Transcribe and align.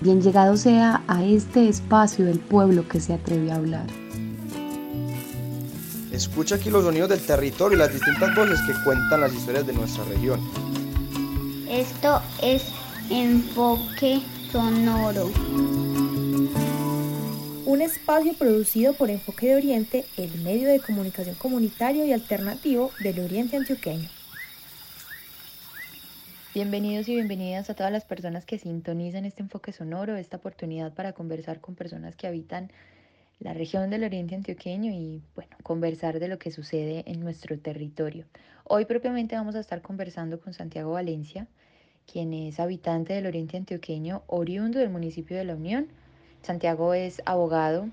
Bien 0.00 0.22
llegado 0.22 0.56
sea 0.56 1.02
a 1.08 1.24
este 1.24 1.68
espacio 1.68 2.24
del 2.24 2.38
pueblo 2.38 2.88
que 2.88 3.00
se 3.00 3.12
atreve 3.12 3.52
a 3.52 3.56
hablar. 3.56 3.86
Escucha 6.10 6.56
aquí 6.56 6.70
los 6.70 6.84
sonidos 6.84 7.10
del 7.10 7.20
territorio 7.20 7.76
y 7.76 7.78
las 7.78 7.92
distintas 7.92 8.34
voces 8.34 8.60
que 8.66 8.72
cuentan 8.84 9.20
las 9.20 9.32
historias 9.32 9.66
de 9.66 9.72
nuestra 9.72 10.04
región. 10.04 10.40
Esto 11.68 12.20
es 12.42 12.64
Enfoque 13.10 14.20
Sonoro. 14.50 15.30
Un 17.66 17.82
espacio 17.82 18.32
producido 18.34 18.94
por 18.94 19.10
Enfoque 19.10 19.48
de 19.48 19.56
Oriente, 19.56 20.04
el 20.16 20.42
medio 20.42 20.68
de 20.68 20.80
comunicación 20.80 21.36
comunitario 21.36 22.04
y 22.04 22.12
alternativo 22.12 22.90
del 23.00 23.20
Oriente 23.20 23.56
Antioqueño. 23.56 24.08
Bienvenidos 26.52 27.08
y 27.08 27.14
bienvenidas 27.14 27.70
a 27.70 27.74
todas 27.74 27.92
las 27.92 28.04
personas 28.04 28.44
que 28.44 28.58
sintonizan 28.58 29.24
este 29.24 29.40
enfoque 29.40 29.70
sonoro, 29.70 30.16
esta 30.16 30.38
oportunidad 30.38 30.92
para 30.92 31.12
conversar 31.12 31.60
con 31.60 31.76
personas 31.76 32.16
que 32.16 32.26
habitan 32.26 32.72
la 33.38 33.54
región 33.54 33.88
del 33.88 34.02
Oriente 34.02 34.34
Antioqueño 34.34 34.90
y 34.90 35.22
bueno, 35.36 35.56
conversar 35.62 36.18
de 36.18 36.26
lo 36.26 36.40
que 36.40 36.50
sucede 36.50 37.04
en 37.06 37.20
nuestro 37.20 37.56
territorio. 37.56 38.24
Hoy 38.64 38.84
propiamente 38.84 39.36
vamos 39.36 39.54
a 39.54 39.60
estar 39.60 39.80
conversando 39.80 40.40
con 40.40 40.52
Santiago 40.52 40.90
Valencia, 40.90 41.46
quien 42.04 42.34
es 42.34 42.58
habitante 42.58 43.12
del 43.12 43.26
Oriente 43.26 43.56
Antioqueño, 43.56 44.24
oriundo 44.26 44.80
del 44.80 44.90
municipio 44.90 45.36
de 45.36 45.44
La 45.44 45.54
Unión. 45.54 45.86
Santiago 46.42 46.94
es 46.94 47.22
abogado, 47.26 47.88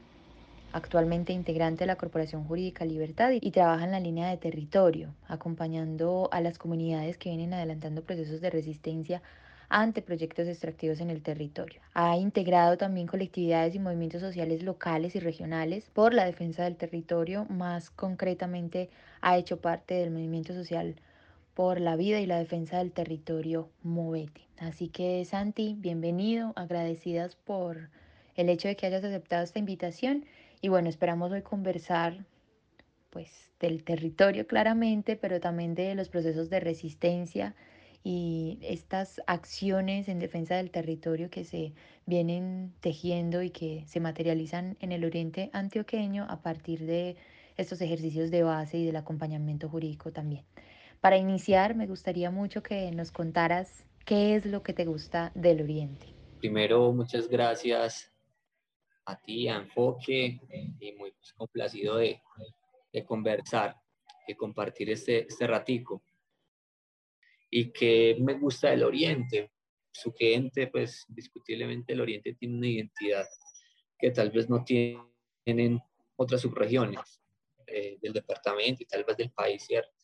actualmente 0.77 1.33
integrante 1.33 1.83
de 1.83 1.87
la 1.87 1.97
Corporación 1.97 2.45
Jurídica 2.45 2.85
Libertad 2.85 3.31
y 3.31 3.51
trabaja 3.51 3.83
en 3.83 3.91
la 3.91 3.99
línea 3.99 4.29
de 4.29 4.37
territorio, 4.37 5.13
acompañando 5.27 6.29
a 6.31 6.39
las 6.39 6.57
comunidades 6.57 7.17
que 7.17 7.29
vienen 7.29 7.53
adelantando 7.53 8.03
procesos 8.03 8.41
de 8.41 8.49
resistencia 8.49 9.21
ante 9.69 10.01
proyectos 10.01 10.47
extractivos 10.47 11.01
en 11.01 11.09
el 11.09 11.21
territorio. 11.21 11.81
Ha 11.93 12.15
integrado 12.15 12.77
también 12.77 13.07
colectividades 13.07 13.75
y 13.75 13.79
movimientos 13.79 14.21
sociales 14.21 14.63
locales 14.63 15.15
y 15.15 15.19
regionales 15.19 15.89
por 15.91 16.13
la 16.13 16.25
defensa 16.25 16.63
del 16.63 16.77
territorio, 16.77 17.45
más 17.49 17.89
concretamente 17.89 18.89
ha 19.21 19.37
hecho 19.37 19.59
parte 19.59 19.95
del 19.95 20.11
movimiento 20.11 20.53
social 20.53 20.95
por 21.53 21.81
la 21.81 21.95
vida 21.95 22.19
y 22.19 22.27
la 22.27 22.37
defensa 22.37 22.77
del 22.77 22.91
territorio 22.91 23.67
Movete. 23.81 24.41
Así 24.59 24.89
que 24.89 25.25
Santi, 25.25 25.75
bienvenido, 25.77 26.53
agradecidas 26.55 27.35
por 27.35 27.89
el 28.35 28.49
hecho 28.49 28.67
de 28.67 28.75
que 28.75 28.85
hayas 28.85 29.03
aceptado 29.03 29.43
esta 29.43 29.59
invitación 29.59 30.23
y 30.61 30.69
bueno, 30.69 30.89
esperamos 30.89 31.31
hoy 31.31 31.41
conversar 31.41 32.25
pues 33.09 33.51
del 33.59 33.83
territorio 33.83 34.47
claramente, 34.47 35.15
pero 35.15 35.39
también 35.39 35.75
de 35.75 35.95
los 35.95 36.09
procesos 36.09 36.49
de 36.49 36.59
resistencia 36.59 37.55
y 38.03 38.59
estas 38.61 39.21
acciones 39.27 40.07
en 40.07 40.19
defensa 40.19 40.55
del 40.55 40.71
territorio 40.71 41.29
que 41.29 41.43
se 41.43 41.73
vienen 42.05 42.73
tejiendo 42.79 43.41
y 43.41 43.49
que 43.49 43.83
se 43.87 43.99
materializan 43.99 44.77
en 44.79 44.91
el 44.91 45.03
oriente 45.03 45.49
antioqueño 45.53 46.25
a 46.29 46.41
partir 46.41 46.85
de 46.85 47.17
estos 47.57 47.81
ejercicios 47.81 48.29
de 48.29 48.43
base 48.43 48.77
y 48.77 48.85
del 48.85 48.95
acompañamiento 48.95 49.67
jurídico 49.67 50.11
también. 50.11 50.45
Para 51.01 51.17
iniciar, 51.17 51.75
me 51.75 51.87
gustaría 51.87 52.31
mucho 52.31 52.61
que 52.61 52.91
nos 52.91 53.11
contaras 53.11 53.83
qué 54.05 54.35
es 54.35 54.45
lo 54.45 54.63
que 54.63 54.73
te 54.73 54.85
gusta 54.85 55.31
del 55.35 55.61
oriente. 55.61 56.07
Primero, 56.39 56.91
muchas 56.93 57.27
gracias 57.27 58.11
a 59.07 59.15
ti, 59.15 59.47
a 59.47 59.55
Enfoque, 59.55 60.39
y 60.79 60.91
muy 60.93 61.13
complacido 61.35 61.95
de, 61.97 62.21
de, 62.91 63.05
conversar, 63.05 63.75
de 64.27 64.35
compartir 64.35 64.89
este, 64.89 65.25
este 65.27 65.47
ratico. 65.47 66.03
Y 67.49 67.71
que 67.71 68.17
me 68.19 68.33
gusta 68.33 68.69
del 68.69 68.83
Oriente, 68.83 69.51
su 69.91 70.11
gente, 70.13 70.67
pues 70.67 71.05
discutiblemente 71.07 71.93
el 71.93 72.01
Oriente 72.01 72.33
tiene 72.33 72.57
una 72.57 72.67
identidad 72.67 73.25
que 73.97 74.11
tal 74.11 74.29
vez 74.29 74.49
no 74.49 74.63
tienen 74.65 75.79
otras 76.17 76.41
subregiones 76.41 77.21
eh, 77.65 77.97
del 78.01 78.11
departamento 78.11 78.83
y 78.83 78.85
tal 78.85 79.05
vez 79.05 79.15
del 79.15 79.31
país, 79.31 79.63
¿cierto? 79.65 79.95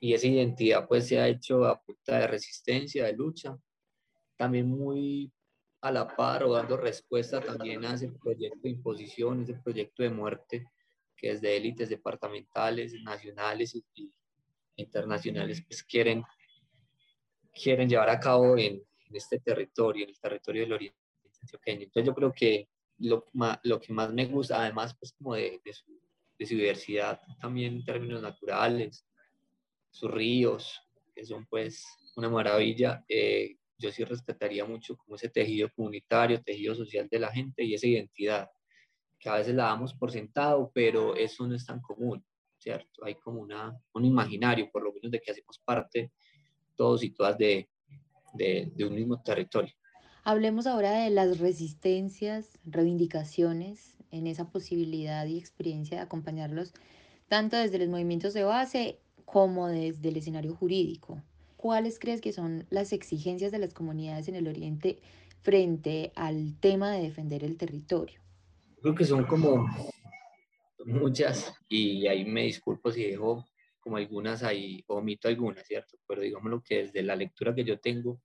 Y 0.00 0.14
esa 0.14 0.26
identidad 0.26 0.86
pues 0.88 1.06
se 1.06 1.20
ha 1.20 1.28
hecho 1.28 1.64
a 1.64 1.80
punta 1.80 2.18
de 2.18 2.26
resistencia, 2.26 3.04
de 3.04 3.12
lucha, 3.12 3.56
también 4.36 4.68
muy 4.68 5.32
a 5.80 5.90
la 5.92 6.06
par 6.16 6.44
o 6.44 6.52
dando 6.52 6.76
respuesta 6.76 7.40
también 7.40 7.84
a 7.84 7.94
ese 7.94 8.08
proyecto 8.08 8.60
de 8.62 8.70
imposición, 8.70 9.42
ese 9.42 9.54
proyecto 9.54 10.02
de 10.02 10.10
muerte 10.10 10.66
que 11.16 11.28
desde 11.28 11.56
élites 11.56 11.88
departamentales, 11.88 12.92
nacionales 13.02 13.74
y, 13.74 14.12
internacionales 14.76 15.64
pues 15.66 15.82
quieren, 15.82 16.22
quieren 17.52 17.88
llevar 17.88 18.10
a 18.10 18.20
cabo 18.20 18.56
en, 18.58 18.82
este 19.12 19.38
territorio, 19.38 20.04
en 20.04 20.10
el 20.10 20.20
territorio 20.20 20.62
del 20.62 20.72
Oriente 20.72 20.98
Antioqueño. 21.40 21.82
Entonces 21.84 22.06
yo 22.06 22.14
creo 22.14 22.32
que 22.32 22.68
lo, 22.98 23.24
lo 23.62 23.80
que 23.80 23.92
más 23.92 24.12
me 24.12 24.26
gusta, 24.26 24.60
además 24.60 24.94
pues 24.98 25.12
como 25.12 25.34
de, 25.34 25.60
de, 25.64 25.72
su, 25.72 26.00
de, 26.38 26.46
su, 26.46 26.54
diversidad 26.54 27.20
también 27.40 27.74
en 27.74 27.84
términos 27.84 28.20
naturales, 28.20 29.06
sus 29.90 30.10
ríos, 30.10 30.80
que 31.14 31.24
son 31.24 31.46
pues 31.46 31.86
una 32.16 32.28
maravilla, 32.28 33.04
eh, 33.08 33.56
yo 33.78 33.90
sí 33.90 34.04
respetaría 34.04 34.64
mucho 34.64 34.96
como 34.96 35.16
ese 35.16 35.28
tejido 35.28 35.68
comunitario, 35.74 36.42
tejido 36.42 36.74
social 36.74 37.08
de 37.10 37.18
la 37.18 37.32
gente 37.32 37.64
y 37.64 37.74
esa 37.74 37.86
identidad, 37.86 38.50
que 39.18 39.28
a 39.28 39.36
veces 39.36 39.54
la 39.54 39.64
damos 39.64 39.94
por 39.94 40.10
sentado, 40.10 40.70
pero 40.74 41.14
eso 41.14 41.46
no 41.46 41.54
es 41.54 41.64
tan 41.66 41.80
común, 41.80 42.24
¿cierto? 42.58 43.04
Hay 43.04 43.14
como 43.16 43.40
una, 43.40 43.78
un 43.92 44.04
imaginario, 44.04 44.70
por 44.70 44.82
lo 44.82 44.92
menos, 44.92 45.10
de 45.10 45.20
que 45.20 45.30
hacemos 45.30 45.58
parte 45.64 46.12
todos 46.74 47.02
y 47.02 47.10
todas 47.10 47.38
de, 47.38 47.68
de, 48.34 48.70
de 48.74 48.84
un 48.84 48.94
mismo 48.94 49.22
territorio. 49.22 49.72
Hablemos 50.24 50.66
ahora 50.66 50.92
de 50.92 51.10
las 51.10 51.38
resistencias, 51.38 52.58
reivindicaciones 52.64 53.96
en 54.10 54.26
esa 54.26 54.50
posibilidad 54.50 55.26
y 55.26 55.38
experiencia 55.38 55.98
de 55.98 56.02
acompañarlos 56.02 56.72
tanto 57.28 57.56
desde 57.56 57.78
los 57.78 57.88
movimientos 57.88 58.34
de 58.34 58.44
base 58.44 58.98
como 59.24 59.68
desde 59.68 60.08
el 60.08 60.16
escenario 60.16 60.54
jurídico. 60.54 61.22
¿Cuáles 61.66 61.98
crees 61.98 62.20
que 62.20 62.32
son 62.32 62.64
las 62.70 62.92
exigencias 62.92 63.50
de 63.50 63.58
las 63.58 63.74
comunidades 63.74 64.28
en 64.28 64.36
el 64.36 64.46
Oriente 64.46 65.00
frente 65.42 66.12
al 66.14 66.54
tema 66.60 66.92
de 66.92 67.02
defender 67.02 67.42
el 67.42 67.56
territorio? 67.56 68.20
Creo 68.80 68.94
que 68.94 69.04
son 69.04 69.24
como 69.24 69.66
muchas 70.84 71.52
y 71.68 72.06
ahí 72.06 72.24
me 72.24 72.44
disculpo 72.44 72.92
si 72.92 73.02
dejo 73.02 73.44
como 73.80 73.96
algunas 73.96 74.44
ahí, 74.44 74.84
omito 74.86 75.26
algunas, 75.26 75.66
¿cierto? 75.66 75.98
Pero 76.06 76.22
digámoslo 76.22 76.62
que 76.62 76.84
desde 76.84 77.02
la 77.02 77.16
lectura 77.16 77.52
que 77.52 77.64
yo 77.64 77.80
tengo, 77.80 78.22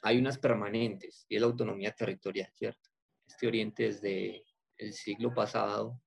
hay 0.00 0.16
unas 0.16 0.38
permanentes 0.38 1.26
y 1.28 1.34
es 1.34 1.42
la 1.42 1.48
autonomía 1.48 1.92
territorial, 1.92 2.50
¿cierto? 2.54 2.88
Este 3.26 3.46
Oriente 3.46 3.82
desde 3.82 4.42
el 4.78 4.94
siglo 4.94 5.34
pasado, 5.34 6.00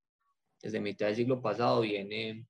desde 0.59 0.79
mitad 0.79 1.05
del 1.05 1.17
siglo 1.17 1.39
pasado 1.39 1.81
viene, 1.81 2.47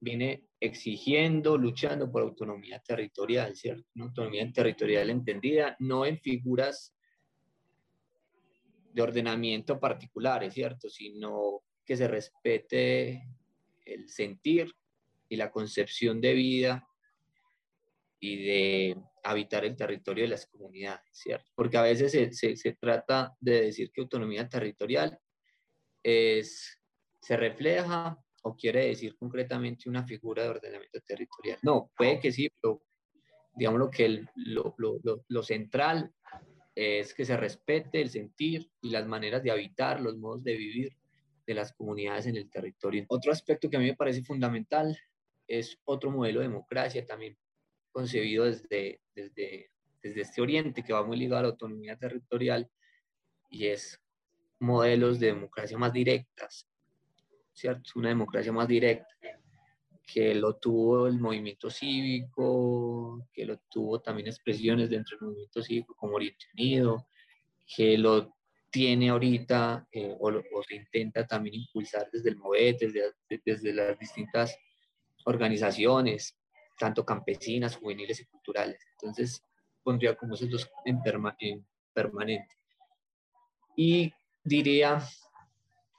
viene 0.00 0.45
exigiendo, 0.60 1.58
luchando 1.58 2.10
por 2.10 2.22
autonomía 2.22 2.80
territorial, 2.80 3.54
¿cierto? 3.56 3.86
Una 3.94 4.06
autonomía 4.06 4.50
territorial 4.52 5.10
entendida 5.10 5.76
no 5.80 6.06
en 6.06 6.18
figuras 6.18 6.94
de 8.92 9.02
ordenamiento 9.02 9.78
particulares, 9.78 10.54
¿cierto? 10.54 10.88
Sino 10.88 11.62
que 11.84 11.96
se 11.96 12.08
respete 12.08 13.22
el 13.84 14.08
sentir 14.08 14.74
y 15.28 15.36
la 15.36 15.50
concepción 15.50 16.20
de 16.20 16.32
vida 16.32 16.88
y 18.18 18.44
de 18.44 18.96
habitar 19.22 19.64
el 19.64 19.76
territorio 19.76 20.24
de 20.24 20.30
las 20.30 20.46
comunidades, 20.46 21.04
¿cierto? 21.12 21.50
Porque 21.54 21.76
a 21.76 21.82
veces 21.82 22.12
se, 22.12 22.56
se 22.56 22.72
trata 22.72 23.36
de 23.40 23.60
decir 23.62 23.90
que 23.92 24.00
autonomía 24.00 24.48
territorial 24.48 25.18
es, 26.02 26.80
se 27.20 27.36
refleja 27.36 28.18
o 28.46 28.54
quiere 28.54 28.86
decir 28.86 29.16
concretamente 29.16 29.88
una 29.88 30.04
figura 30.04 30.44
de 30.44 30.50
ordenamiento 30.50 31.00
territorial. 31.00 31.58
No, 31.62 31.90
puede 31.96 32.20
que 32.20 32.30
sí, 32.30 32.48
pero 32.48 32.80
digamos 33.56 33.80
lo 33.80 33.90
que 33.90 34.24
lo, 34.36 34.74
lo, 34.78 35.00
lo, 35.26 35.42
central 35.42 36.14
es 36.72 37.12
que 37.12 37.24
se 37.24 37.36
respete 37.36 38.00
el 38.00 38.08
sentir 38.08 38.70
y 38.80 38.90
las 38.90 39.04
maneras 39.04 39.42
de 39.42 39.50
habitar, 39.50 40.00
los 40.00 40.16
modos 40.16 40.44
de 40.44 40.56
vivir 40.56 40.96
de 41.44 41.54
las 41.54 41.72
comunidades 41.72 42.26
en 42.26 42.36
el 42.36 42.48
territorio. 42.48 43.04
Otro 43.08 43.32
aspecto 43.32 43.68
que 43.68 43.78
a 43.78 43.80
mí 43.80 43.86
me 43.86 43.96
parece 43.96 44.22
fundamental 44.22 44.96
es 45.48 45.76
otro 45.84 46.12
modelo 46.12 46.38
de 46.38 46.46
democracia 46.46 47.04
también 47.04 47.36
concebido 47.90 48.44
desde, 48.44 49.00
desde, 49.12 49.70
desde 50.02 50.20
este 50.20 50.40
oriente 50.40 50.84
que 50.84 50.92
va 50.92 51.04
muy 51.04 51.16
ligado 51.16 51.40
a 51.40 51.42
la 51.42 51.48
autonomía 51.48 51.96
territorial 51.96 52.70
y 53.50 53.66
es 53.66 54.00
modelos 54.60 55.18
de 55.18 55.28
democracia 55.28 55.76
más 55.78 55.92
directas, 55.92 56.68
¿cierto? 57.56 57.92
Una 57.96 58.10
democracia 58.10 58.52
más 58.52 58.68
directa, 58.68 59.08
que 60.06 60.34
lo 60.34 60.56
tuvo 60.56 61.08
el 61.08 61.18
movimiento 61.18 61.70
cívico, 61.70 63.26
que 63.32 63.46
lo 63.46 63.58
tuvo 63.70 64.00
también 64.00 64.28
expresiones 64.28 64.90
dentro 64.90 65.16
del 65.16 65.28
movimiento 65.28 65.62
cívico 65.62 65.94
como 65.96 66.16
Oriente 66.16 66.46
Unido, 66.52 67.08
que 67.74 67.98
lo 67.98 68.36
tiene 68.70 69.08
ahorita 69.08 69.88
eh, 69.90 70.14
o, 70.20 70.30
se 70.62 70.76
intenta 70.76 71.26
también 71.26 71.56
impulsar 71.56 72.08
desde 72.12 72.28
el 72.30 72.36
MOVET, 72.36 72.78
desde, 72.78 73.14
desde 73.44 73.72
las 73.72 73.98
distintas 73.98 74.56
organizaciones, 75.24 76.38
tanto 76.78 77.04
campesinas, 77.04 77.76
juveniles 77.76 78.20
y 78.20 78.26
culturales. 78.26 78.78
Entonces, 78.92 79.42
pondría 79.82 80.14
como 80.14 80.34
esos 80.34 80.50
dos 80.50 80.70
en, 80.84 81.00
permanente. 81.94 82.54
Y 83.76 84.12
diría 84.44 85.02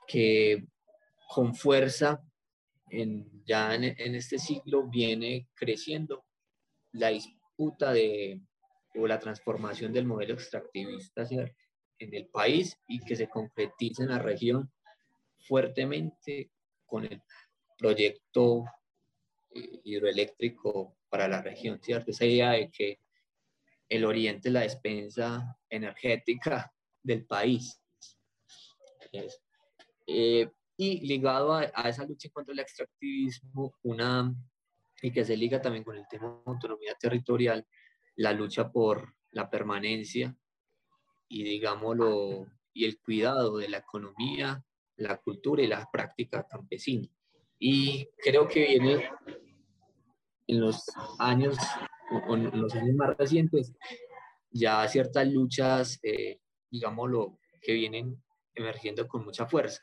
que 0.08 0.68
con 1.28 1.54
fuerza 1.54 2.24
en, 2.90 3.44
ya 3.46 3.76
en, 3.76 4.16
este 4.16 4.40
siglo 4.40 4.88
viene 4.88 5.50
creciendo 5.54 6.26
la 6.94 7.10
disputa 7.10 7.92
de, 7.92 8.42
o 8.96 9.06
la 9.06 9.20
transformación 9.20 9.92
del 9.92 10.06
modelo 10.06 10.36
extractivista 10.36 11.28
en 12.00 12.14
el 12.14 12.28
país 12.28 12.78
y 12.88 13.00
que 13.00 13.16
se 13.16 13.28
concretiza 13.28 14.04
en 14.04 14.10
la 14.10 14.20
región 14.20 14.72
fuertemente 15.40 16.52
con 16.86 17.06
el 17.06 17.22
proyecto 17.78 18.66
eh, 19.54 19.82
hidroeléctrico 19.84 20.98
para 21.10 21.28
la 21.28 21.42
región, 21.42 21.80
¿cierto? 21.82 22.12
Esa 22.12 22.26
idea 22.26 22.52
de 22.52 22.70
que 22.70 23.00
el 23.90 24.06
oriente 24.06 24.50
es 24.50 24.54
la 24.54 24.62
despensa 24.62 25.58
energética 25.70 26.74
del 27.04 27.26
país. 27.26 27.82
Eh, 30.06 30.50
y 30.78 31.06
ligado 31.08 31.54
a, 31.54 31.72
a, 31.74 31.90
esa 31.90 32.06
lucha 32.06 32.30
contra 32.30 32.54
el 32.54 32.60
extractivismo, 32.60 33.74
una, 33.84 34.34
y 35.02 35.12
que 35.12 35.26
se 35.26 35.36
liga 35.36 35.62
también 35.62 35.84
con 35.84 35.98
el 35.98 36.08
tema 36.08 36.28
de 36.28 36.52
autonomía 36.52 36.96
territorial, 37.00 37.66
la 38.16 38.32
lucha 38.32 38.72
por 38.72 39.16
la 39.32 39.50
permanencia 39.50 40.36
y, 41.28 41.44
digámoslo, 41.44 42.48
y 42.74 42.86
el 42.86 43.00
cuidado 43.00 43.58
de 43.58 43.70
la 43.70 43.80
economía, 43.80 44.64
la 44.98 45.18
cultura 45.18 45.64
y 45.64 45.68
la 45.68 45.88
práctica 45.92 46.48
campesina. 46.48 47.08
Y 47.60 48.08
creo 48.18 48.48
que 48.48 48.68
viene 48.68 49.10
en 50.48 50.62
los 50.62 50.86
años, 51.20 51.58
en 52.30 52.62
los 52.62 52.74
años 52.76 52.96
más 52.96 53.18
recientes, 53.18 53.74
ya 54.52 54.88
ciertas 54.88 55.28
luchas, 55.28 56.00
eh, 56.04 56.40
digámoslo, 56.70 57.40
que 57.62 57.74
vienen 57.74 58.24
emergiendo 58.54 59.08
con 59.08 59.26
mucha 59.26 59.46
fuerza, 59.46 59.82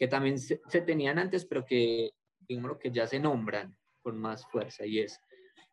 que 0.00 0.08
también 0.08 0.38
se, 0.38 0.56
tenían 0.86 1.18
antes, 1.18 1.44
pero 1.44 1.62
que, 1.62 2.14
digámoslo, 2.48 2.78
que 2.78 2.90
ya 2.90 3.06
se 3.06 3.20
nombran 3.20 3.76
con 4.00 4.18
más 4.18 4.46
fuerza, 4.46 4.86
y 4.86 5.00
es 5.00 5.20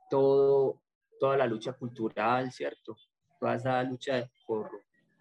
todo, 0.10 0.82
toda 1.18 1.38
la 1.38 1.48
lucha 1.48 1.72
cultural, 1.72 2.52
¿cierto? 2.52 2.98
Toda 3.40 3.56
esa 3.56 3.82
lucha 3.84 4.30
por, 4.46 4.70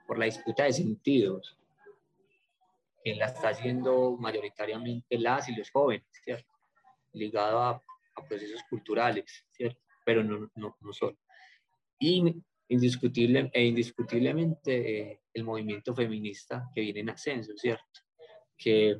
por 0.08 0.18
la 0.18 0.24
disputa 0.24 0.64
de 0.64 0.72
sentidos, 0.72 1.56
que 3.04 3.14
la 3.14 3.26
está 3.26 3.50
haciendo 3.50 4.16
mayoritariamente 4.16 5.16
las 5.18 5.48
y 5.48 5.54
los 5.54 5.70
jóvenes, 5.70 6.08
¿cierto? 6.24 6.52
Ligado 7.12 7.60
a, 7.60 7.70
a 8.16 8.24
procesos 8.28 8.64
culturales, 8.68 9.46
¿cierto? 9.52 9.80
Pero 10.04 10.24
no, 10.24 10.50
no, 10.56 10.76
no 10.80 10.92
solo. 10.92 11.16
Y 12.00 12.42
indiscutible, 12.66 13.52
e 13.54 13.66
indiscutiblemente 13.66 15.12
eh, 15.12 15.20
el 15.32 15.44
movimiento 15.44 15.94
feminista 15.94 16.68
que 16.74 16.80
viene 16.80 16.98
en 16.98 17.10
ascenso, 17.10 17.56
¿cierto? 17.56 18.05
Que 18.56 18.98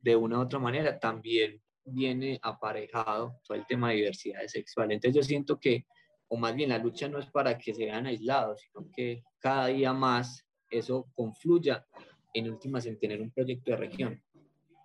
de 0.00 0.16
una 0.16 0.38
u 0.38 0.42
otra 0.42 0.58
manera 0.58 0.98
también 0.98 1.60
viene 1.84 2.38
aparejado 2.42 3.40
todo 3.44 3.56
el 3.56 3.66
tema 3.66 3.90
de 3.90 3.96
diversidad 3.96 4.46
sexual. 4.46 4.92
Entonces 4.92 5.14
yo 5.14 5.22
siento 5.22 5.58
que, 5.58 5.86
o 6.28 6.36
más 6.36 6.54
bien 6.54 6.70
la 6.70 6.78
lucha 6.78 7.08
no 7.08 7.18
es 7.18 7.26
para 7.26 7.56
que 7.56 7.74
se 7.74 7.84
vean 7.84 8.06
aislados, 8.06 8.60
sino 8.60 8.90
que 8.94 9.22
cada 9.38 9.68
día 9.68 9.92
más 9.92 10.44
eso 10.70 11.06
confluya 11.14 11.86
en 12.34 12.50
últimas 12.50 12.86
en 12.86 12.98
tener 12.98 13.20
un 13.22 13.30
proyecto 13.30 13.70
de 13.70 13.76
región, 13.76 14.22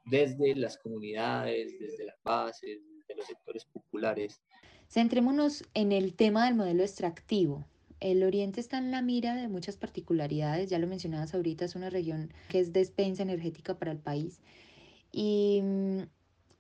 desde 0.06 0.56
las 0.56 0.78
comunidades, 0.78 1.78
desde 1.80 2.06
las 2.06 2.16
bases, 2.24 2.80
de 3.08 3.16
los 3.16 3.26
sectores 3.26 3.66
populares. 3.66 4.42
Centrémonos 4.88 5.64
en 5.74 5.92
el 5.92 6.16
tema 6.16 6.46
del 6.46 6.56
modelo 6.56 6.84
extractivo. 6.84 7.66
El 8.02 8.24
Oriente 8.24 8.60
está 8.60 8.80
en 8.80 8.92
la 8.92 9.02
mira 9.02 9.36
de 9.36 9.48
muchas 9.48 9.78
particularidades, 9.78 10.70
ya 10.70 10.80
lo 10.80 10.88
mencionabas 10.88 11.36
ahorita, 11.36 11.66
es 11.66 11.76
una 11.76 11.92
región 11.92 12.34
que 12.50 12.60
es 12.60 12.74
despensa 12.74 13.24
energética 13.24 13.78
para 13.78 13.92
el 13.92 14.00
país. 14.00 14.42
Y 15.12 15.62
mm, 15.64 16.00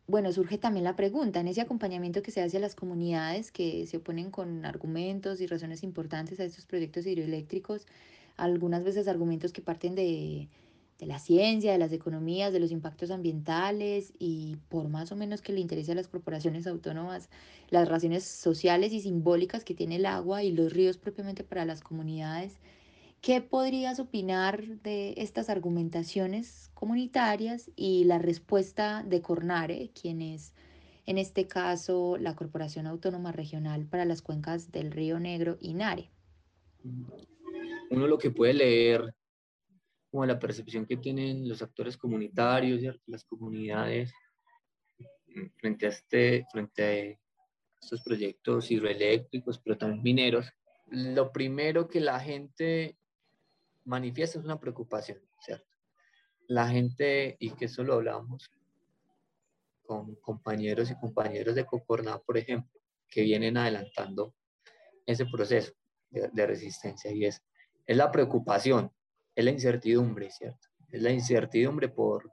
bueno, 0.07 0.31
surge 0.33 0.57
también 0.59 0.83
la 0.83 0.95
pregunta, 0.95 1.39
en 1.39 1.47
ese 1.47 1.61
acompañamiento 1.61 2.21
que 2.21 2.31
se 2.31 2.41
hace 2.41 2.57
a 2.57 2.59
las 2.59 2.75
comunidades 2.75 3.51
que 3.51 3.87
se 3.87 3.97
oponen 3.97 4.29
con 4.29 4.65
argumentos 4.65 5.41
y 5.41 5.47
razones 5.47 5.83
importantes 5.83 6.39
a 6.39 6.43
estos 6.45 6.65
proyectos 6.67 7.07
hidroeléctricos, 7.07 7.87
algunas 8.37 8.83
veces 8.83 9.07
argumentos 9.07 9.51
que 9.51 9.61
parten 9.61 9.95
de 9.95 10.47
de 11.01 11.07
la 11.07 11.17
ciencia, 11.17 11.71
de 11.71 11.79
las 11.79 11.91
economías, 11.91 12.53
de 12.53 12.59
los 12.59 12.71
impactos 12.71 13.09
ambientales 13.09 14.13
y 14.19 14.57
por 14.69 14.87
más 14.87 15.11
o 15.11 15.15
menos 15.15 15.41
que 15.41 15.51
le 15.51 15.59
interese 15.59 15.93
a 15.93 15.95
las 15.95 16.07
corporaciones 16.07 16.67
autónomas 16.67 17.27
las 17.71 17.89
razones 17.89 18.23
sociales 18.23 18.93
y 18.93 19.01
simbólicas 19.01 19.63
que 19.63 19.73
tiene 19.73 19.95
el 19.95 20.05
agua 20.05 20.43
y 20.43 20.51
los 20.51 20.71
ríos 20.71 20.99
propiamente 20.99 21.43
para 21.43 21.65
las 21.65 21.81
comunidades. 21.81 22.53
¿Qué 23.19 23.41
podrías 23.41 23.99
opinar 23.99 24.63
de 24.83 25.15
estas 25.17 25.49
argumentaciones 25.49 26.69
comunitarias 26.75 27.71
y 27.75 28.03
la 28.03 28.19
respuesta 28.19 29.03
de 29.03 29.21
Cornare, 29.23 29.89
quien 29.99 30.21
es 30.21 30.53
en 31.07 31.17
este 31.17 31.47
caso 31.47 32.17
la 32.17 32.35
Corporación 32.35 32.85
Autónoma 32.85 33.31
Regional 33.31 33.85
para 33.87 34.05
las 34.05 34.21
Cuencas 34.21 34.71
del 34.71 34.91
Río 34.91 35.19
Negro 35.19 35.57
y 35.59 35.73
Nare? 35.73 36.11
Uno 37.89 38.05
lo 38.05 38.19
que 38.19 38.29
puede 38.29 38.53
leer 38.53 39.15
como 40.11 40.25
la 40.25 40.37
percepción 40.37 40.85
que 40.85 40.97
tienen 40.97 41.47
los 41.47 41.61
actores 41.61 41.95
comunitarios, 41.95 42.83
y 42.83 42.91
las 43.09 43.23
comunidades 43.23 44.13
mm, 45.27 45.47
frente 45.57 45.85
a, 45.85 45.89
este, 45.89 46.45
frente 46.51 46.83
a 46.83 47.17
estos 47.81 48.03
proyectos 48.03 48.69
hidroeléctricos, 48.69 49.57
pero 49.59 49.77
también 49.77 50.03
mineros. 50.03 50.51
Lo 50.87 51.31
primero 51.31 51.87
que 51.87 52.01
la 52.01 52.19
gente 52.19 52.97
manifiesta 53.85 54.37
es 54.37 54.45
una 54.45 54.59
preocupación, 54.59 55.19
¿cierto? 55.39 55.65
La 56.47 56.67
gente, 56.67 57.37
y 57.39 57.51
que 57.51 57.65
eso 57.65 57.81
lo 57.83 57.93
hablamos 57.93 58.51
con 59.83 60.15
compañeros 60.15 60.91
y 60.91 60.99
compañeros 60.99 61.55
de 61.55 61.65
Cocorná, 61.65 62.19
por 62.19 62.37
ejemplo, 62.37 62.81
que 63.07 63.21
vienen 63.21 63.55
adelantando 63.55 64.35
ese 65.05 65.25
proceso 65.25 65.71
de, 66.09 66.29
de 66.33 66.47
resistencia, 66.47 67.11
y 67.11 67.25
es, 67.25 67.41
es 67.85 67.95
la 67.95 68.11
preocupación 68.11 68.91
es 69.35 69.45
la 69.45 69.51
incertidumbre, 69.51 70.29
¿cierto? 70.31 70.67
Es 70.89 71.01
la 71.01 71.11
incertidumbre 71.11 71.89
por 71.89 72.31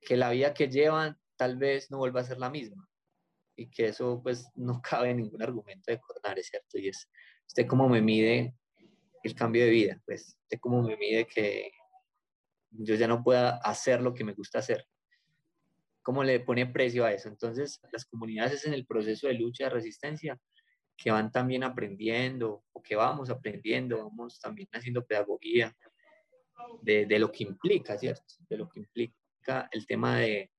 que 0.00 0.16
la 0.16 0.30
vida 0.30 0.54
que 0.54 0.68
llevan 0.68 1.18
tal 1.36 1.56
vez 1.56 1.90
no 1.90 1.98
vuelva 1.98 2.20
a 2.20 2.24
ser 2.24 2.38
la 2.38 2.50
misma 2.50 2.88
y 3.56 3.68
que 3.68 3.88
eso 3.88 4.20
pues 4.22 4.48
no 4.54 4.80
cabe 4.82 5.10
en 5.10 5.18
ningún 5.18 5.42
argumento 5.42 5.90
de 5.92 6.00
Cornare, 6.00 6.42
¿cierto? 6.42 6.78
Y 6.78 6.88
es, 6.88 7.08
¿usted 7.46 7.66
cómo 7.66 7.88
me 7.88 8.00
mide 8.00 8.54
el 9.22 9.34
cambio 9.34 9.64
de 9.64 9.70
vida? 9.70 10.02
Pues, 10.06 10.38
¿usted 10.42 10.58
cómo 10.60 10.82
me 10.82 10.96
mide 10.96 11.26
que 11.26 11.70
yo 12.70 12.94
ya 12.94 13.06
no 13.06 13.22
pueda 13.22 13.58
hacer 13.58 14.00
lo 14.00 14.14
que 14.14 14.24
me 14.24 14.32
gusta 14.32 14.60
hacer? 14.60 14.86
¿Cómo 16.02 16.24
le 16.24 16.40
pone 16.40 16.66
precio 16.66 17.04
a 17.04 17.12
eso? 17.12 17.28
Entonces, 17.28 17.80
las 17.92 18.06
comunidades 18.06 18.64
en 18.64 18.72
el 18.72 18.86
proceso 18.86 19.28
de 19.28 19.34
lucha, 19.34 19.64
de 19.64 19.70
resistencia, 19.70 20.40
que 20.96 21.10
van 21.10 21.30
también 21.30 21.64
aprendiendo 21.64 22.64
o 22.72 22.82
que 22.82 22.96
vamos 22.96 23.28
aprendiendo, 23.30 24.08
vamos 24.08 24.38
también 24.38 24.68
haciendo 24.72 25.04
pedagogía, 25.04 25.76
de, 26.82 27.18
lo 27.18 27.30
que 27.30 27.44
implica, 27.44 27.98
¿cierto? 27.98 28.34
De 28.48 28.56
lo 28.56 28.68
que 28.68 28.80
implica 28.80 29.68
el 29.72 29.86
tema 29.86 30.18
de, 30.18 30.50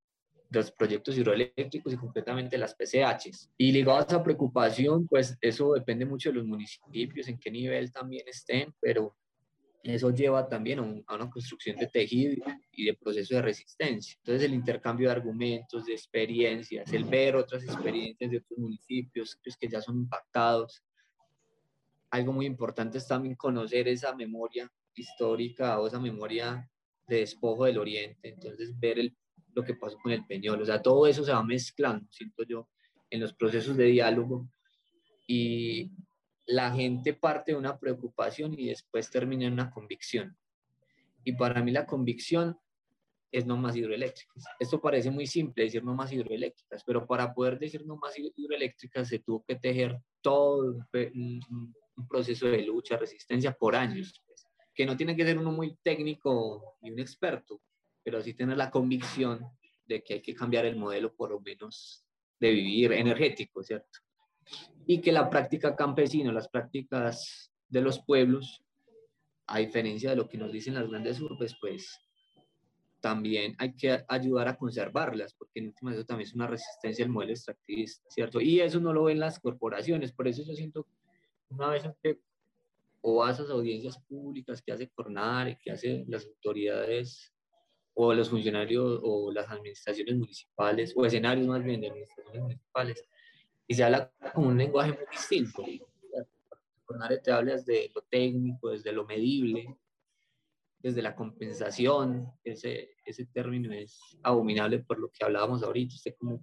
los 0.51 0.69
proyectos 0.71 1.17
hidroeléctricos 1.17 1.93
y 1.93 1.97
concretamente 1.97 2.57
las 2.57 2.75
PCHs. 2.75 3.51
Y 3.57 3.71
ligado 3.71 3.99
a 3.99 4.01
esa 4.01 4.21
preocupación, 4.21 5.07
pues 5.07 5.37
eso 5.39 5.73
depende 5.73 6.05
mucho 6.05 6.29
de 6.29 6.35
los 6.35 6.45
municipios, 6.45 7.27
en 7.29 7.39
qué 7.39 7.49
nivel 7.49 7.91
también 7.91 8.27
estén, 8.27 8.73
pero 8.81 9.15
eso 9.81 10.11
lleva 10.11 10.47
también 10.47 10.79
a, 10.79 11.15
una 11.15 11.29
construcción 11.29 11.77
de 11.77 11.87
tejido 11.87 12.43
y 12.71 12.85
de 12.85 12.93
proceso 12.93 13.35
de 13.35 13.41
resistencia. 13.41 14.15
Entonces 14.17 14.43
el 14.43 14.53
intercambio 14.53 15.07
de 15.07 15.15
argumentos, 15.15 15.85
de 15.85 15.93
experiencias, 15.93 16.91
el 16.91 17.05
ver 17.05 17.37
otras 17.37 17.63
experiencias 17.63 18.29
de 18.29 18.37
otros 18.37 18.59
municipios 18.59 19.39
pues, 19.41 19.55
que 19.55 19.69
ya 19.69 19.81
son 19.81 19.97
impactados. 19.97 20.83
Algo 22.09 22.33
muy 22.33 22.45
importante 22.45 22.97
es 22.97 23.07
también 23.07 23.35
conocer 23.35 23.87
esa 23.87 24.13
memoria 24.13 24.69
histórica 24.95 25.79
o 25.79 25.87
esa 25.87 25.99
memoria 25.99 26.69
de 27.07 27.17
despojo 27.17 27.65
del 27.65 27.77
Oriente, 27.77 28.29
entonces 28.29 28.77
ver 28.79 28.99
el, 28.99 29.15
lo 29.53 29.63
que 29.63 29.75
pasó 29.75 29.97
con 29.97 30.11
el 30.11 30.25
Peñol, 30.25 30.61
o 30.61 30.65
sea, 30.65 30.81
todo 30.81 31.07
eso 31.07 31.23
se 31.23 31.31
va 31.31 31.43
mezclando, 31.43 32.07
siento 32.11 32.43
yo, 32.43 32.69
en 33.09 33.19
los 33.19 33.33
procesos 33.33 33.75
de 33.75 33.85
diálogo 33.85 34.47
y 35.27 35.91
la 36.45 36.71
gente 36.71 37.13
parte 37.13 37.51
de 37.51 37.57
una 37.57 37.77
preocupación 37.77 38.57
y 38.57 38.67
después 38.67 39.09
termina 39.09 39.45
en 39.45 39.53
una 39.53 39.69
convicción. 39.69 40.37
Y 41.23 41.33
para 41.33 41.61
mí 41.61 41.71
la 41.71 41.85
convicción 41.85 42.57
es 43.31 43.45
no 43.45 43.55
más 43.55 43.75
hidroeléctricas. 43.75 44.43
Esto 44.59 44.81
parece 44.81 45.11
muy 45.11 45.27
simple, 45.27 45.63
decir 45.63 45.83
no 45.83 45.93
más 45.93 46.11
hidroeléctricas, 46.11 46.83
pero 46.83 47.05
para 47.05 47.33
poder 47.33 47.59
decir 47.59 47.85
no 47.85 47.95
más 47.95 48.15
hidroeléctricas 48.17 49.07
se 49.07 49.19
tuvo 49.19 49.43
que 49.45 49.55
tejer 49.55 49.97
todo 50.21 50.75
un, 51.13 51.73
un 51.95 52.07
proceso 52.07 52.47
de 52.47 52.63
lucha, 52.63 52.97
resistencia 52.97 53.53
por 53.53 53.75
años 53.75 54.21
que 54.73 54.85
no 54.85 54.95
tiene 54.95 55.15
que 55.15 55.25
ser 55.25 55.37
uno 55.37 55.51
muy 55.51 55.77
técnico 55.83 56.77
ni 56.81 56.91
un 56.91 56.99
experto, 56.99 57.61
pero 58.03 58.21
sí 58.21 58.33
tener 58.33 58.57
la 58.57 58.71
convicción 58.71 59.45
de 59.85 60.03
que 60.03 60.15
hay 60.15 60.21
que 60.21 60.33
cambiar 60.33 60.65
el 60.65 60.75
modelo 60.75 61.13
por 61.13 61.31
lo 61.31 61.39
menos 61.39 62.05
de 62.39 62.51
vivir 62.51 62.93
energético, 62.93 63.61
¿cierto? 63.63 63.99
y 64.85 65.01
que 65.01 65.11
la 65.11 65.29
práctica 65.29 65.75
campesina, 65.75 66.31
las 66.31 66.49
prácticas 66.49 67.51
de 67.69 67.81
los 67.81 68.03
pueblos, 68.03 68.63
a 69.47 69.59
diferencia 69.59 70.11
de 70.11 70.15
lo 70.15 70.27
que 70.27 70.37
nos 70.37 70.51
dicen 70.51 70.73
las 70.73 70.89
grandes 70.89 71.19
urbes, 71.19 71.55
pues 71.59 71.99
también 72.99 73.55
hay 73.57 73.75
que 73.75 74.03
ayudar 74.07 74.47
a 74.47 74.57
conservarlas, 74.57 75.33
porque 75.33 75.59
en 75.59 75.67
última 75.67 75.93
eso 75.93 76.05
también 76.05 76.27
es 76.27 76.35
una 76.35 76.47
resistencia 76.47 77.03
al 77.03 77.11
modelo 77.11 77.31
extractivista, 77.31 78.09
¿cierto? 78.09 78.39
Y 78.39 78.59
eso 78.59 78.79
no 78.79 78.93
lo 78.93 79.03
ven 79.03 79.19
las 79.19 79.39
corporaciones, 79.39 80.11
por 80.11 80.27
eso 80.27 80.43
yo 80.43 80.53
siento, 80.53 80.85
una 81.49 81.69
vez 81.69 81.83
que 82.03 82.19
o 83.01 83.23
a 83.23 83.31
esas 83.31 83.49
audiencias 83.49 83.97
públicas 84.07 84.61
que 84.61 84.71
hace 84.71 84.89
Cornare, 84.89 85.57
que 85.61 85.71
hacen 85.71 86.05
las 86.07 86.25
autoridades 86.25 87.33
o 87.93 88.13
los 88.13 88.29
funcionarios 88.29 88.99
o 89.03 89.31
las 89.31 89.49
administraciones 89.49 90.15
municipales, 90.15 90.93
o 90.95 91.05
escenarios 91.05 91.47
más 91.47 91.63
bien 91.63 91.81
de 91.81 91.87
administraciones 91.87 92.41
municipales, 92.41 93.05
y 93.67 93.73
se 93.73 93.83
habla 93.83 94.11
con 94.33 94.45
un 94.45 94.57
lenguaje 94.57 94.93
muy 94.93 95.05
distinto. 95.11 95.63
Cornare 96.85 97.17
te 97.19 97.31
habla 97.31 97.53
desde 97.53 97.91
lo 97.93 98.01
técnico, 98.03 98.69
desde 98.69 98.91
lo 98.91 99.05
medible, 99.05 99.77
desde 100.79 101.01
la 101.01 101.15
compensación, 101.15 102.31
ese, 102.43 102.95
ese 103.05 103.25
término 103.27 103.71
es 103.73 103.99
abominable 104.23 104.79
por 104.79 104.99
lo 104.99 105.09
que 105.09 105.23
hablábamos 105.23 105.63
ahorita, 105.63 105.95
usted 105.95 106.15
cómo, 106.17 106.41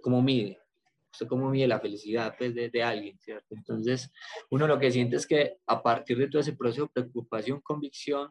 cómo 0.00 0.22
mide, 0.22 0.58
usted 1.14 1.26
cómo 1.26 1.50
mide 1.50 1.66
la 1.66 1.80
felicidad 1.80 2.34
pues, 2.36 2.54
de, 2.54 2.68
de, 2.68 2.82
alguien, 2.82 3.18
¿cierto? 3.20 3.54
Entonces, 3.54 4.10
uno 4.50 4.66
lo 4.66 4.78
que 4.78 4.90
siente 4.90 5.16
es 5.16 5.26
que 5.26 5.58
a 5.66 5.82
partir 5.82 6.18
de 6.18 6.28
todo 6.28 6.40
ese 6.40 6.54
proceso 6.54 6.90
de 6.94 7.02
preocupación, 7.02 7.60
convicción, 7.60 8.30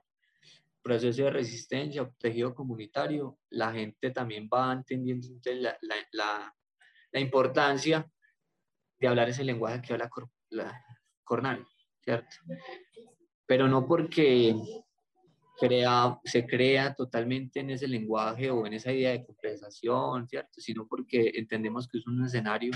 proceso 0.81 1.23
de 1.23 1.29
resistencia, 1.31 2.09
tejido 2.19 2.53
comunitario, 2.53 3.39
la 3.49 3.71
gente 3.71 4.11
también 4.11 4.49
va 4.53 4.73
entendiendo 4.73 5.27
la, 5.45 5.77
la, 5.81 5.95
la, 6.11 6.55
la, 7.11 7.19
importancia 7.19 8.05
de 8.99 9.07
hablar 9.07 9.29
ese 9.29 9.45
lenguaje 9.45 9.81
que 9.81 9.93
habla 9.93 10.09
la, 10.49 10.85
Cornal, 11.23 11.65
¿cierto? 12.01 12.35
Pero 13.45 13.69
no 13.69 13.87
porque 13.87 14.53
se 16.23 16.45
crea 16.45 16.93
totalmente 16.93 17.59
en 17.59 17.71
ese 17.71 17.87
lenguaje 17.87 18.49
o 18.51 18.65
en 18.65 18.73
esa 18.73 18.91
idea 18.91 19.11
de 19.11 19.25
compensación, 19.25 20.27
¿cierto? 20.27 20.61
Sino 20.61 20.87
porque 20.87 21.31
entendemos 21.35 21.87
que 21.87 21.97
es 21.97 22.07
un 22.07 22.23
escenario 22.25 22.71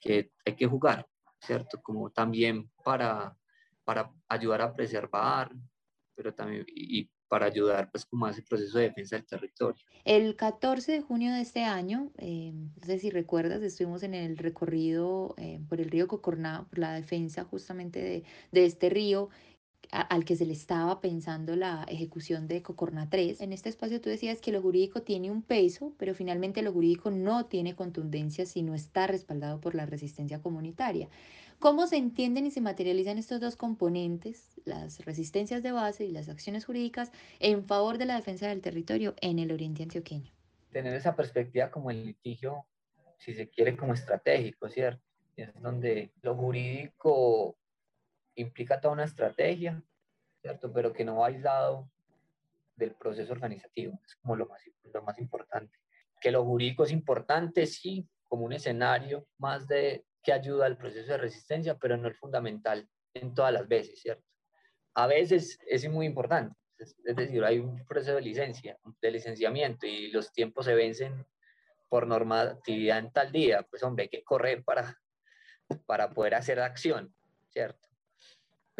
que 0.00 0.32
hay 0.44 0.56
que 0.56 0.66
jugar, 0.66 1.06
¿cierto? 1.40 1.80
Como 1.82 2.10
también 2.10 2.70
para, 2.84 3.36
para 3.84 4.10
ayudar 4.28 4.62
a 4.62 4.74
preservar, 4.74 5.52
pero 6.14 6.34
también 6.34 6.64
y 6.68 7.10
para 7.30 7.46
ayudar 7.46 7.88
pues 7.92 8.04
como 8.04 8.26
a 8.26 8.32
ese 8.32 8.42
proceso 8.42 8.76
de 8.76 8.88
defensa 8.88 9.14
del 9.14 9.24
territorio. 9.24 9.80
El 10.04 10.34
14 10.34 10.90
de 10.90 11.00
junio 11.00 11.32
de 11.32 11.40
este 11.40 11.62
año, 11.62 12.10
eh, 12.18 12.52
no 12.52 12.84
sé 12.84 12.98
si 12.98 13.08
recuerdas, 13.08 13.62
estuvimos 13.62 14.02
en 14.02 14.14
el 14.14 14.36
recorrido 14.36 15.36
eh, 15.38 15.60
por 15.68 15.80
el 15.80 15.90
río 15.90 16.08
Cocorná, 16.08 16.66
por 16.68 16.80
la 16.80 16.92
defensa 16.92 17.44
justamente 17.44 18.02
de, 18.02 18.24
de 18.50 18.64
este 18.64 18.90
río 18.90 19.30
al 19.90 20.24
que 20.24 20.36
se 20.36 20.46
le 20.46 20.52
estaba 20.52 21.00
pensando 21.00 21.56
la 21.56 21.84
ejecución 21.88 22.46
de 22.46 22.62
Cocorna 22.62 23.08
3. 23.10 23.40
En 23.40 23.52
este 23.52 23.68
espacio 23.68 24.00
tú 24.00 24.08
decías 24.08 24.40
que 24.40 24.52
lo 24.52 24.62
jurídico 24.62 25.02
tiene 25.02 25.30
un 25.30 25.42
peso, 25.42 25.92
pero 25.98 26.14
finalmente 26.14 26.62
lo 26.62 26.72
jurídico 26.72 27.10
no 27.10 27.46
tiene 27.46 27.74
contundencia 27.74 28.46
si 28.46 28.62
no 28.62 28.74
está 28.74 29.06
respaldado 29.06 29.60
por 29.60 29.74
la 29.74 29.86
resistencia 29.86 30.40
comunitaria. 30.40 31.08
¿Cómo 31.58 31.86
se 31.86 31.96
entienden 31.96 32.46
y 32.46 32.50
se 32.50 32.62
materializan 32.62 33.18
estos 33.18 33.40
dos 33.40 33.56
componentes, 33.56 34.48
las 34.64 35.04
resistencias 35.04 35.62
de 35.62 35.72
base 35.72 36.06
y 36.06 36.10
las 36.10 36.28
acciones 36.28 36.64
jurídicas, 36.64 37.12
en 37.38 37.66
favor 37.66 37.98
de 37.98 38.06
la 38.06 38.16
defensa 38.16 38.48
del 38.48 38.62
territorio 38.62 39.14
en 39.20 39.38
el 39.38 39.52
oriente 39.52 39.82
antioqueño? 39.82 40.32
Tener 40.72 40.94
esa 40.94 41.14
perspectiva 41.14 41.70
como 41.70 41.90
el 41.90 42.06
litigio, 42.06 42.64
si 43.18 43.34
se 43.34 43.50
quiere, 43.50 43.76
como 43.76 43.92
estratégico, 43.92 44.68
¿cierto? 44.70 45.02
Es 45.36 45.52
donde 45.60 46.12
lo 46.22 46.34
jurídico 46.34 47.56
implica 48.40 48.80
toda 48.80 48.94
una 48.94 49.04
estrategia, 49.04 49.82
¿cierto? 50.40 50.72
Pero 50.72 50.92
que 50.92 51.04
no 51.04 51.16
va 51.16 51.28
aislado 51.28 51.90
del 52.76 52.94
proceso 52.94 53.32
organizativo, 53.32 53.98
es 54.04 54.16
como 54.16 54.36
lo 54.36 54.46
más, 54.46 54.62
lo 54.92 55.02
más 55.02 55.18
importante. 55.18 55.78
Que 56.20 56.30
lo 56.30 56.44
jurídico 56.44 56.84
es 56.84 56.92
importante, 56.92 57.66
sí, 57.66 58.08
como 58.28 58.44
un 58.44 58.52
escenario 58.52 59.26
más 59.38 59.66
de 59.66 60.04
que 60.22 60.32
ayuda 60.32 60.66
al 60.66 60.76
proceso 60.76 61.12
de 61.12 61.18
resistencia, 61.18 61.76
pero 61.78 61.96
no 61.96 62.08
es 62.08 62.18
fundamental 62.18 62.88
en 63.14 63.34
todas 63.34 63.52
las 63.52 63.66
veces, 63.68 64.00
¿cierto? 64.00 64.24
A 64.94 65.06
veces 65.06 65.58
es 65.66 65.88
muy 65.88 66.06
importante, 66.06 66.56
es, 66.78 66.96
decir, 67.16 67.44
hay 67.44 67.58
un 67.58 67.84
proceso 67.86 68.16
de 68.16 68.22
licencia, 68.22 68.78
de 69.00 69.10
licenciamiento 69.10 69.86
y 69.86 70.10
los 70.10 70.32
tiempos 70.32 70.64
se 70.64 70.74
vencen 70.74 71.26
por 71.88 72.06
normatividad 72.06 72.98
en 72.98 73.12
tal 73.12 73.32
día, 73.32 73.62
pues 73.68 73.82
hombre, 73.82 74.04
hay 74.04 74.08
que 74.08 74.22
correr 74.22 74.64
para, 74.64 74.98
para 75.86 76.10
poder 76.10 76.34
hacer 76.34 76.60
acción, 76.60 77.14
¿cierto? 77.48 77.89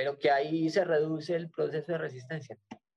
Pero 0.00 0.18
que 0.18 0.30
ahí 0.30 0.70
se 0.70 0.82
reduce 0.82 1.36
el 1.36 1.50
proceso 1.50 1.92
de 1.92 1.98
resistencia. 1.98 2.56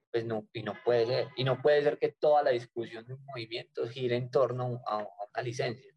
Pues 0.09 0.23
no, 0.23 0.47
y 0.53 0.63
no 0.63 0.73
puede 0.85 1.05
ser, 1.05 1.27
y 1.35 1.43
no 1.43 1.61
puede 1.61 1.81
ser 1.81 1.99
que 1.99 2.15
toda 2.17 2.41
la 2.43 2.51
discusión 2.51 3.05
de 3.05 3.15
un 3.15 3.25
movimiento 3.25 3.85
gire 3.89 4.15
en 4.15 4.31
torno 4.31 4.81
a, 4.87 4.99
una 4.99 5.43
licencia. 5.43 5.93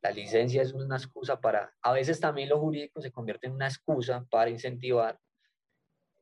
La 0.00 0.12
licencia 0.12 0.62
es 0.62 0.74
una 0.74 0.96
excusa 0.96 1.40
para, 1.40 1.74
a 1.82 1.92
veces 1.92 2.20
también 2.20 2.50
lo 2.50 2.60
jurídico 2.60 3.00
se 3.00 3.10
convierte 3.10 3.48
en 3.48 3.54
una 3.54 3.66
excusa 3.66 4.24
para 4.30 4.48
incentivar 4.48 5.18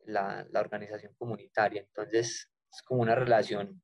la, 0.07 0.47
la 0.51 0.61
organización 0.61 1.13
comunitaria. 1.19 1.83
Entonces, 1.83 2.51
es 2.73 2.83
como 2.83 3.03
una 3.03 3.15
relación 3.15 3.83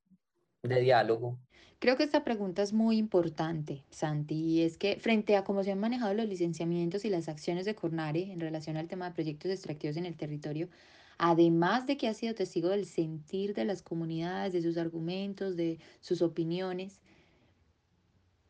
de 0.62 0.80
diálogo 0.80 1.42
Creo 1.78 1.96
que 1.96 2.04
esta 2.04 2.24
pregunta 2.24 2.62
es 2.62 2.72
muy 2.72 2.96
importante, 2.96 3.84
Santi, 3.90 4.34
y 4.34 4.62
es 4.62 4.78
que 4.78 4.96
frente 4.98 5.36
a 5.36 5.44
cómo 5.44 5.62
se 5.62 5.72
han 5.72 5.78
manejado 5.78 6.14
los 6.14 6.26
licenciamientos 6.26 7.04
y 7.04 7.10
las 7.10 7.28
acciones 7.28 7.66
de 7.66 7.74
Cornare 7.74 8.32
en 8.32 8.40
relación 8.40 8.78
al 8.78 8.88
tema 8.88 9.08
de 9.08 9.14
proyectos 9.14 9.50
extractivos 9.50 9.98
en 9.98 10.06
el 10.06 10.16
territorio, 10.16 10.70
además 11.18 11.86
de 11.86 11.98
que 11.98 12.08
ha 12.08 12.14
sido 12.14 12.34
testigo 12.34 12.70
del 12.70 12.86
sentir 12.86 13.52
de 13.52 13.66
las 13.66 13.82
comunidades, 13.82 14.54
de 14.54 14.62
sus 14.62 14.78
argumentos, 14.78 15.54
de 15.54 15.78
sus 16.00 16.22
opiniones, 16.22 16.98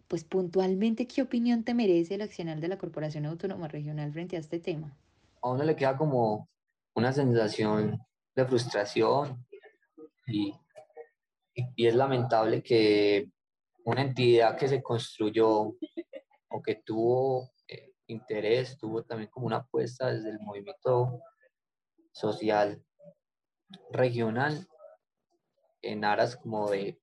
pues 0.07 0.23
puntualmente, 0.23 1.09
¿qué 1.09 1.23
opinión 1.23 1.65
te 1.65 1.75
merece 1.75 2.15
el 2.15 2.23
accionar 2.23 2.61
de 2.61 2.69
la 2.69 2.79
Corporación 2.79 3.27
Autónoma 3.27 3.67
Regional 3.67 4.13
frente 4.13 4.37
a 4.37 4.41
este 4.41 4.61
tema? 4.61 4.97
A 5.43 5.51
uno 5.51 5.65
le 5.65 5.75
queda 5.75 5.97
como 5.97 6.49
una 6.95 7.13
sensación 7.13 8.01
de 8.37 8.45
frustración 8.45 9.45
y 10.29 10.55
y 11.77 11.87
es 11.87 11.95
lamentable 11.95 12.63
que 12.63 13.31
una 13.85 14.03
entidad 14.03 14.57
que 14.57 14.67
se 14.67 14.83
construyó 14.83 15.77
o 16.49 16.63
que 16.63 16.77
tuvo 16.77 17.53
eh, 17.69 17.93
interés, 18.07 18.79
tuvo 18.79 19.05
también 19.05 19.31
como 19.31 19.47
una 19.47 19.59
apuesta 19.59 20.13
desde 20.13 20.31
el 20.31 20.41
movimiento 20.41 21.21
social 22.13 22.83
regional 23.91 24.67
en 25.83 26.05
aras 26.05 26.37
como 26.37 26.71
de 26.71 26.99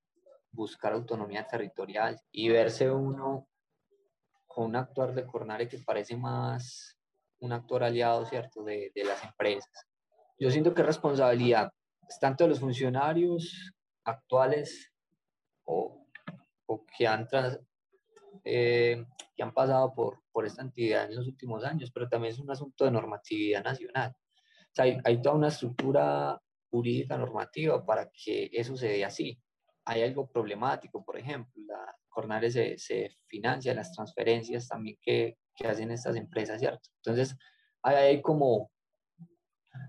buscar 0.51 0.93
autonomía 0.93 1.47
territorial 1.47 2.19
y 2.31 2.49
verse 2.49 2.89
uno 2.89 3.47
con 4.47 4.65
un 4.65 4.75
actuar 4.75 5.13
de 5.13 5.25
Cornare 5.25 5.67
que 5.67 5.77
parece 5.79 6.17
más 6.17 6.97
un 7.39 7.51
actor 7.51 7.83
aliado, 7.83 8.25
¿cierto?, 8.25 8.63
de, 8.63 8.91
de 8.95 9.03
las 9.03 9.23
empresas. 9.23 9.87
Yo 10.39 10.49
siento 10.49 10.73
que 10.73 10.81
es 10.81 10.87
responsabilidad 10.87 11.71
tanto 12.19 12.43
de 12.43 12.51
los 12.51 12.59
funcionarios 12.59 13.73
actuales 14.05 14.93
o, 15.65 16.07
o 16.65 16.85
que, 16.85 17.07
han 17.07 17.27
eh, 18.43 19.05
que 19.35 19.43
han 19.43 19.53
pasado 19.53 19.93
por, 19.93 20.23
por 20.31 20.45
esta 20.45 20.61
entidad 20.61 21.05
en 21.05 21.15
los 21.15 21.27
últimos 21.27 21.63
años, 21.63 21.91
pero 21.93 22.09
también 22.09 22.33
es 22.33 22.39
un 22.39 22.51
asunto 22.51 22.85
de 22.85 22.91
normatividad 22.91 23.63
nacional. 23.63 24.15
O 24.15 24.75
sea, 24.75 24.85
hay, 24.85 24.97
hay 25.03 25.21
toda 25.21 25.35
una 25.35 25.49
estructura 25.49 26.41
jurídica 26.69 27.17
normativa 27.17 27.85
para 27.85 28.09
que 28.11 28.49
eso 28.51 28.75
se 28.75 28.87
dé 28.87 29.05
así. 29.05 29.39
Hay 29.85 30.01
algo 30.01 30.27
problemático, 30.27 31.03
por 31.03 31.17
ejemplo, 31.17 31.61
la 31.67 31.95
Cornare 32.09 32.49
se, 32.51 32.77
se 32.77 33.17
financia 33.27 33.73
las 33.73 33.91
transferencias 33.91 34.67
también 34.67 34.97
que, 35.01 35.37
que 35.55 35.67
hacen 35.67 35.91
estas 35.91 36.15
empresas, 36.15 36.59
¿cierto? 36.59 36.89
Entonces, 36.97 37.35
hay, 37.81 37.95
hay 37.95 38.21
como, 38.21 38.71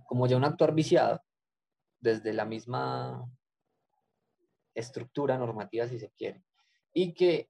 como 0.07 0.27
ya 0.27 0.37
un 0.37 0.45
actuar 0.45 0.75
viciado 0.75 1.23
desde 2.01 2.33
la 2.33 2.45
misma 2.45 3.25
estructura 4.75 5.39
normativa, 5.39 5.87
si 5.87 5.99
se 5.99 6.11
quiere, 6.11 6.45
y 6.93 7.13
que 7.15 7.49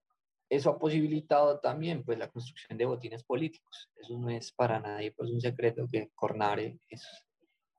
eso 0.48 0.70
ha 0.70 0.78
posibilitado 0.78 1.58
también 1.60 2.04
pues, 2.04 2.18
la 2.18 2.28
construcción 2.28 2.78
de 2.78 2.84
botines 2.84 3.24
políticos. 3.24 3.90
Eso 3.96 4.18
no 4.18 4.30
es 4.30 4.52
para 4.52 4.78
nadie 4.78 5.12
pues, 5.12 5.30
un 5.30 5.40
secreto 5.40 5.86
que 5.90 6.10
Cornare 6.14 6.78
es, 6.88 7.02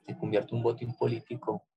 se 0.06 0.18
convierte 0.18 0.52
en 0.52 0.58
un 0.58 0.64
botín 0.64 0.96
político 0.96 1.68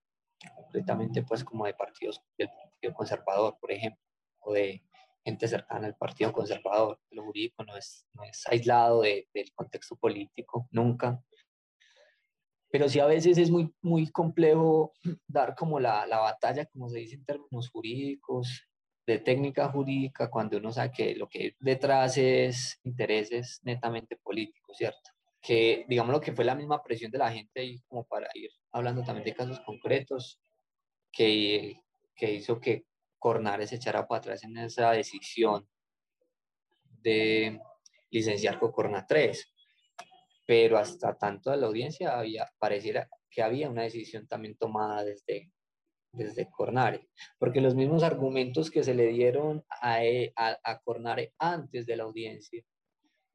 completamente 0.55 1.23
pues, 1.23 1.45
como 1.45 1.67
de 1.67 1.75
partidos 1.75 2.23
del 2.37 2.49
Partido 2.49 2.95
Conservador, 2.95 3.57
por 3.61 3.73
ejemplo, 3.73 4.03
o 4.41 4.53
de 4.53 4.83
gente 5.25 5.47
cercana 5.47 5.87
al 5.87 5.97
Partido 5.97 6.33
Conservador. 6.33 6.99
Lo 7.11 7.25
jurídico 7.25 7.65
no 7.65 7.77
es, 7.77 8.07
no 8.15 8.25
es 8.25 8.47
aislado 8.47 9.03
de, 9.03 9.29
del 9.35 9.53
contexto 9.55 9.97
político, 9.97 10.69
nunca 10.71 11.23
pero 12.71 12.89
sí 12.89 13.01
a 13.01 13.07
veces 13.07 13.39
es 13.39 13.51
muy, 13.51 13.73
muy 13.83 14.11
complejo 14.11 14.93
dar 15.27 15.55
como 15.55 15.81
la, 15.81 16.07
la 16.07 16.19
batalla, 16.19 16.67
como 16.67 16.89
se 16.89 16.99
dice 16.99 17.17
en 17.17 17.25
términos 17.25 17.69
jurídicos, 17.71 18.69
de 19.09 19.19
técnica 19.19 19.71
jurídica 19.71 20.29
cuando 20.29 20.59
uno 20.59 20.71
sabe 20.71 20.93
que 20.93 21.15
lo 21.15 21.29
que 21.29 21.57
detrás 21.61 22.19
es 22.19 22.79
intereses 22.85 23.59
netamente 23.63 24.19
políticos, 24.19 24.77
¿cierto? 24.77 25.11
Que 25.41 25.87
digamos 25.89 26.13
lo 26.13 26.21
que 26.21 26.33
fue 26.33 26.45
la 26.45 26.55
misma 26.55 26.83
presión 26.83 27.11
de 27.11 27.17
la 27.17 27.33
gente 27.33 27.65
y 27.65 27.81
como 27.89 28.05
para 28.05 28.29
ir 28.35 28.51
hablando 28.71 29.03
también 29.03 29.25
de 29.25 29.35
casos 29.35 29.61
concretos 29.61 30.39
que, 31.11 31.81
que 32.15 32.35
hizo 32.35 32.61
que 32.61 32.85
Cornares 33.19 33.71
se 33.71 33.77
echara 33.77 34.07
para 34.07 34.19
atrás 34.19 34.45
en 34.45 34.59
esa 34.59 34.91
decisión 34.93 35.67
de 37.01 37.61
licenciar 38.11 38.59
Cocorna 38.59 39.07
3. 39.07 39.55
Pero 40.49 40.79
hasta 40.79 41.15
tanto 41.19 41.51
de 41.51 41.59
la 41.59 41.67
audiencia 41.67 42.19
había, 42.19 42.51
pareciera 42.59 43.07
que 43.31 43.43
había 43.43 43.69
una 43.69 43.83
decisión 43.83 44.27
también 44.27 44.57
tomada 44.57 45.05
desde, 45.05 45.53
desde 46.11 46.49
Cornare, 46.51 47.11
porque 47.39 47.61
los 47.61 47.75
mismos 47.75 48.03
argumentos 48.03 48.71
que 48.71 48.83
se 48.83 48.95
le 48.95 49.09
dieron 49.09 49.63
a, 49.69 50.03
e, 50.03 50.33
a, 50.37 50.57
a 50.65 50.79
Cornare 50.79 51.35
antes 51.39 51.85
de 51.85 51.97
la 51.97 52.05
audiencia, 52.05 52.65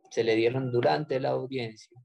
se 0.10 0.24
le 0.24 0.36
dieron 0.36 0.72
durante 0.72 1.20
la 1.20 1.30
audiencia. 1.30 2.04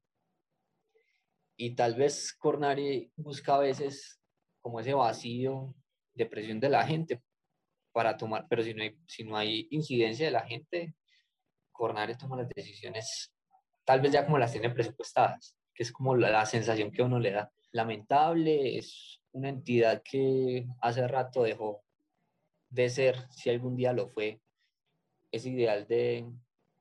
Y 1.57 1.75
tal 1.75 1.95
vez 1.95 2.35
Cornare 2.35 3.11
busca 3.17 3.55
a 3.55 3.61
veces 3.61 4.21
como 4.61 4.81
ese 4.81 4.93
vacío 4.93 5.75
de 6.13 6.27
presión 6.27 6.61
de 6.61 6.69
la 6.69 6.87
gente 6.87 7.23
para 7.93 8.19
tomar, 8.19 8.47
pero 8.51 8.63
si 8.63 8.75
no 8.75 8.83
hay, 8.83 8.99
si 9.07 9.25
no 9.25 9.39
hay 9.39 9.69
incidencia 9.71 10.27
de 10.27 10.33
la 10.33 10.47
gente, 10.47 10.95
Cornare 11.73 12.15
toma 12.15 12.37
las 12.37 12.49
decisiones 12.51 13.33
tal 13.89 14.03
vez 14.03 14.13
ya 14.13 14.27
como 14.27 14.37
las 14.37 14.53
tiene 14.53 14.69
presupuestadas, 14.69 15.57
que 15.75 15.83
es 15.83 15.91
como 15.91 16.15
la, 16.15 16.29
la 16.29 16.45
sensación 16.45 16.91
que 16.91 17.03
uno 17.03 17.19
le 17.19 17.31
da. 17.31 17.51
Lamentable, 17.73 18.77
es 18.77 19.23
una 19.33 19.49
entidad 19.49 20.03
que 20.03 20.67
hace 20.83 21.09
rato 21.09 21.43
dejó 21.43 21.83
de 22.69 22.91
ser, 22.91 23.17
si 23.31 23.49
algún 23.49 23.77
día 23.77 23.95
lo 23.95 24.07
fue, 24.07 24.43
ese 25.33 25.49
ideal 25.49 25.87
de 25.87 26.31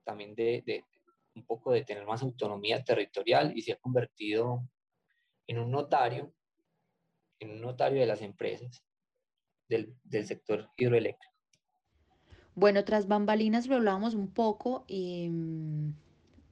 también 0.04 0.36
de, 0.36 0.62
de, 0.66 0.84
un 1.34 1.46
poco 1.46 1.72
de 1.72 1.86
tener 1.86 2.06
más 2.06 2.24
autonomía 2.24 2.84
territorial 2.84 3.54
y 3.56 3.62
se 3.62 3.72
ha 3.72 3.78
convertido 3.78 4.68
en 5.48 5.60
un 5.60 5.72
notario, 5.72 6.34
en 7.40 7.52
un 7.52 7.62
notario 7.62 8.02
de 8.02 8.06
las 8.06 8.22
empresas 8.22 8.84
del, 9.70 9.96
del 10.04 10.26
sector 10.26 10.70
hidroeléctrico. 10.76 11.34
Bueno, 12.54 12.84
tras 12.84 13.08
bambalinas 13.08 13.68
lo 13.68 13.78
hablábamos 13.78 14.14
un 14.14 14.34
poco 14.34 14.84
y 14.90 15.32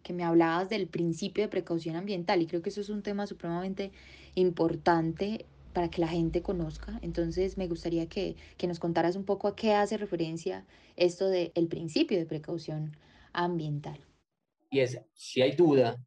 que 0.05 0.13
me 0.13 0.23
hablabas 0.23 0.69
del 0.69 0.87
principio 0.87 1.43
de 1.43 1.49
precaución 1.49 1.95
ambiental 1.95 2.39
y 2.39 2.45
creo 2.45 2.61
que 2.61 2.69
eso 2.69 2.79
es 2.79 2.89
un 2.89 3.01
tema 3.01 3.25
supremamente 3.25 3.91
importante 4.35 5.47
para 5.73 5.89
que 5.89 5.99
la 5.99 6.07
gente 6.07 6.43
conozca. 6.43 6.99
Entonces 7.01 7.57
me 7.57 7.67
gustaría 7.67 8.07
que, 8.07 8.35
que 8.55 8.67
nos 8.67 8.79
contaras 8.79 9.15
un 9.15 9.25
poco 9.25 9.47
a 9.47 9.55
qué 9.55 9.73
hace 9.73 9.97
referencia 9.97 10.63
esto 10.95 11.27
del 11.27 11.51
el 11.55 11.67
principio 11.67 12.19
de 12.19 12.27
precaución 12.27 12.95
ambiental. 13.33 13.99
Y 14.69 14.81
es, 14.81 15.01
si 15.15 15.41
hay 15.41 15.53
duda, 15.53 15.97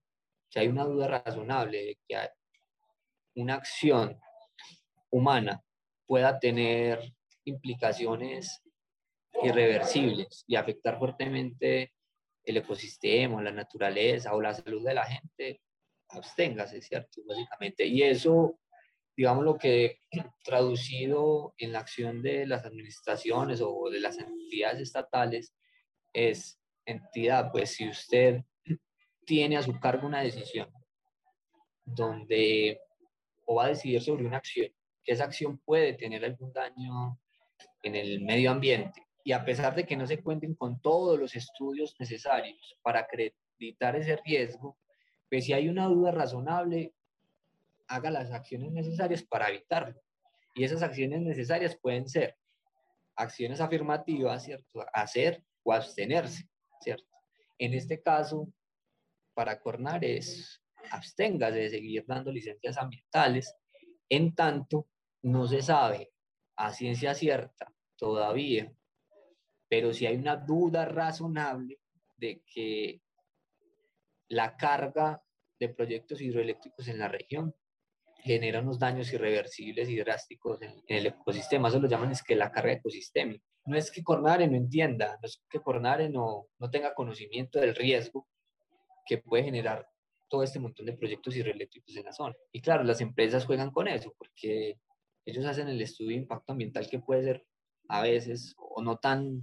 si 0.49 0.61
hay 0.61 0.69
una 0.69 0.85
duda 0.85 1.09
razonable 1.09 1.79
de 1.79 1.99
que 2.07 2.17
una 3.35 3.55
acción 3.55 4.17
humana 5.11 5.61
pueda 6.07 6.39
tener 6.39 7.01
implicaciones 7.45 8.63
irreversibles 9.43 10.45
y 10.47 10.55
afectar 10.55 11.01
fuertemente 11.01 11.93
el 12.49 12.59
ecosistema, 12.59 13.43
la 13.43 13.53
naturaleza 13.53 14.35
o 14.35 14.41
la 14.41 14.55
salud 14.55 14.85
de 14.85 14.95
la 14.95 15.05
gente, 15.05 15.61
absténgase, 16.09 16.81
¿cierto? 16.81 17.23
Básicamente. 17.27 17.87
Y 17.87 18.03
eso, 18.03 18.59
digamos, 19.17 19.45
lo 19.45 19.59
que 19.59 20.01
traducido 20.45 21.55
en 21.59 21.73
la 21.73 21.81
acción 21.81 22.23
de 22.23 22.47
las 22.47 22.65
administraciones 22.65 23.61
o 23.63 23.91
de 23.91 24.01
las 24.01 24.19
entidades 24.19 24.81
estatales 24.81 25.55
es 26.13 26.61
entidad, 26.85 27.51
pues 27.53 27.73
si 27.73 27.89
usted 27.89 28.43
tiene 29.27 29.57
a 29.57 29.63
su 29.63 29.79
cargo 29.79 30.07
una 30.07 30.23
decisión 30.23 30.71
donde 31.85 32.81
o 33.47 33.55
va 33.55 33.65
a 33.65 33.69
decidir 33.69 34.03
sobre 34.03 34.27
una 34.27 34.37
acción, 34.37 34.69
que 35.03 35.13
esa 35.13 35.25
acción 35.25 35.59
puede 35.59 35.95
tener 35.95 36.23
algún 36.23 36.53
daño 36.53 37.19
en 37.83 37.95
el 37.95 38.21
medio 38.21 38.51
ambiente 38.51 39.08
y 39.29 39.33
a 39.33 39.45
pesar 39.45 39.75
de 39.75 39.85
que 39.85 39.95
no 39.95 40.07
se 40.07 40.23
cuenten 40.23 40.55
con 40.55 40.81
todos 40.81 41.19
los 41.19 41.37
estudios 41.37 41.95
necesarios 41.99 42.79
para 42.81 43.01
acreditar 43.01 43.95
ese 43.95 44.17
riesgo, 44.25 44.79
pues 45.29 45.45
si 45.45 45.53
hay 45.53 45.69
una 45.69 45.85
duda 45.85 46.13
razonable, 46.13 46.95
haga 47.89 48.11
las 48.11 48.33
acciones 48.33 48.73
necesarias 48.73 49.23
para 49.23 49.51
evitarlo. 49.51 50.01
Y 50.55 50.65
esas 50.65 50.83
acciones 50.83 51.21
necesarias 51.21 51.77
pueden 51.77 52.09
ser 52.09 52.39
acciones 53.17 53.61
afirmativas, 53.61 54.45
¿cierto? 54.45 54.87
Hacer 54.95 55.45
o 55.63 55.75
abstenerse, 55.75 56.49
¿cierto? 56.81 57.15
En 57.59 57.75
este 57.75 58.01
caso, 58.01 58.51
para 59.35 59.61
Cornar 59.61 60.07
es 60.07 60.63
absténgase 60.91 61.59
de 61.59 61.69
seguir 61.69 62.05
dando 62.07 62.33
licencias 62.33 62.79
ambientales, 62.79 63.55
en 64.09 64.35
tanto 64.35 64.89
no 65.21 65.47
se 65.47 65.61
sabe 65.61 66.15
a 66.57 66.73
ciencia 66.73 67.15
cierta 67.15 67.71
todavía 67.95 68.73
pero 69.69 69.93
si 69.93 70.07
hay 70.07 70.17
una 70.17 70.37
duda 70.37 70.85
razonable 70.85 71.79
de 72.17 72.43
que 72.47 73.03
la 74.29 74.57
carga 74.57 75.23
de 75.59 75.69
proyectos 75.69 76.21
hidroeléctricos 76.21 76.89
en 76.89 76.99
la 76.99 77.09
región 77.09 77.55
genera 78.23 78.61
unos 78.61 78.79
daños 78.79 79.13
irreversibles 79.13 79.89
y 79.89 79.97
drásticos 79.97 80.61
en, 80.63 80.83
en 80.87 80.97
el 80.99 81.07
ecosistema. 81.07 81.69
Eso 81.69 81.81
lo 81.81 81.89
llaman 81.89 82.11
es 82.11 82.23
que 82.23 82.37
la 82.37 82.51
carga 82.51 82.73
ecosistémica. 82.73 83.45
No 83.65 83.77
es 83.77 83.91
que 83.91 84.03
Cornare 84.03 84.49
no 84.49 84.57
entienda, 84.57 85.19
no 85.21 85.27
es 85.27 85.43
que 85.49 85.61
Cornare 85.61 86.09
no, 86.09 86.49
no 86.59 86.71
tenga 86.71 86.95
conocimiento 86.95 87.61
del 87.61 87.75
riesgo 87.75 88.27
que 89.07 89.19
puede 89.19 89.45
generar 89.45 89.89
todo 90.29 90.43
este 90.43 90.59
montón 90.59 90.87
de 90.87 90.97
proyectos 90.97 91.37
hidroeléctricos 91.37 91.97
en 91.97 92.05
la 92.05 92.13
zona. 92.13 92.35
Y 92.53 92.61
claro, 92.61 92.85
las 92.85 93.01
empresas 93.01 93.45
juegan 93.45 93.71
con 93.71 93.89
eso 93.89 94.15
porque 94.17 94.79
ellos 95.25 95.45
hacen 95.45 95.69
el 95.69 95.81
estudio 95.81 96.11
de 96.11 96.23
impacto 96.23 96.53
ambiental 96.53 96.89
que 96.89 96.99
puede 96.99 97.23
ser 97.25 97.47
a 97.89 98.03
veces 98.03 98.55
o 98.59 98.83
no 98.83 98.99
tan, 98.99 99.43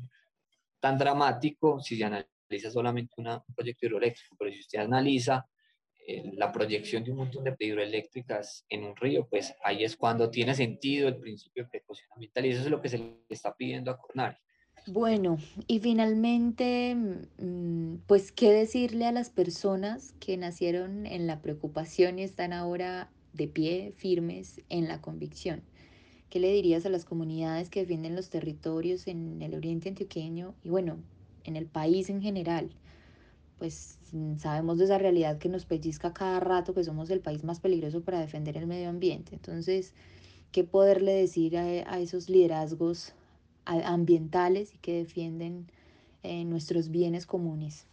tan 0.86 1.00
dramático 1.00 1.80
si 1.80 1.98
se 1.98 2.04
analiza 2.04 2.70
solamente 2.70 3.16
una, 3.18 3.38
un 3.38 3.56
proyecto 3.56 3.88
hidroeléctrico, 3.88 4.36
pero 4.38 4.52
si 4.52 4.60
usted 4.60 4.78
analiza 4.78 5.44
eh, 6.08 6.32
la 6.36 6.52
proyección 6.52 7.04
de 7.04 7.10
un 7.10 7.18
montón 7.18 7.44
de 7.44 7.56
hidroeléctricas 7.58 8.64
en 8.70 8.84
un 8.84 8.96
río, 8.96 9.28
pues 9.28 9.56
ahí 9.64 9.84
es 9.84 9.98
cuando 9.98 10.30
tiene 10.30 10.54
sentido 10.54 11.08
el 11.08 11.18
principio 11.18 11.64
de 11.64 11.70
precaución 11.70 12.08
ambiental 12.14 12.46
y 12.46 12.50
eso 12.50 12.62
es 12.62 12.70
lo 12.70 12.84
que 12.84 12.90
se 12.90 13.00
le 13.00 13.16
está 13.30 13.56
pidiendo 13.56 13.90
a 13.90 13.98
Cornari. 13.98 14.38
Bueno, 14.86 15.40
y 15.66 15.80
finalmente, 15.80 16.94
mm, 16.94 18.04
pues, 18.06 18.32
¿qué 18.32 18.52
decirle 18.52 19.08
a 19.08 19.12
las 19.12 19.32
personas 19.32 20.14
que 20.20 20.38
nacieron 20.38 21.08
en 21.08 21.26
la 21.26 21.42
preocupación 21.42 22.20
y 22.20 22.22
están 22.22 22.54
ahora 22.54 23.10
de 23.34 23.48
pie, 23.48 23.94
firmes 23.98 24.62
en 24.70 24.88
la 24.88 25.02
convicción? 25.02 25.64
¿Qué 26.36 26.42
le 26.42 26.52
dirías 26.52 26.86
a 26.86 26.90
las 26.90 27.06
comunidades 27.06 27.70
que 27.70 27.80
defienden 27.80 28.14
los 28.14 28.30
territorios 28.30 29.08
en 29.08 29.42
el 29.42 29.56
oriente 29.56 29.88
antioqueño 29.88 30.54
y 30.64 30.70
bueno, 30.70 30.98
en 31.46 31.56
el 31.56 31.66
país 31.66 32.10
en 32.10 32.22
general? 32.22 32.72
Pues 33.58 34.00
mm, 34.12 34.36
sabemos 34.36 34.78
de 34.78 34.84
esa 34.84 34.98
realidad 34.98 35.38
que 35.38 35.48
nos 35.48 35.64
pellizca 35.66 36.12
cada 36.12 36.42
rato 36.42 36.74
que 36.74 36.84
somos 36.84 37.10
el 37.10 37.22
país 37.22 37.46
más 37.46 37.62
peligroso 37.62 38.04
para 38.04 38.20
defender 38.20 38.58
el 38.58 38.68
medio 38.68 38.90
ambiente. 38.90 39.34
Entonces, 39.34 39.94
¿qué 40.52 40.66
poderle 40.66 41.14
decir 41.14 41.58
a, 41.58 42.00
esos 42.00 42.30
liderazgos 42.30 43.14
ambientales 43.64 44.76
y 44.76 44.78
que 44.80 44.92
defienden 44.92 45.72
eh, 46.24 46.44
nuestros 46.44 46.90
bienes 46.90 47.26
comunes? 47.26 47.88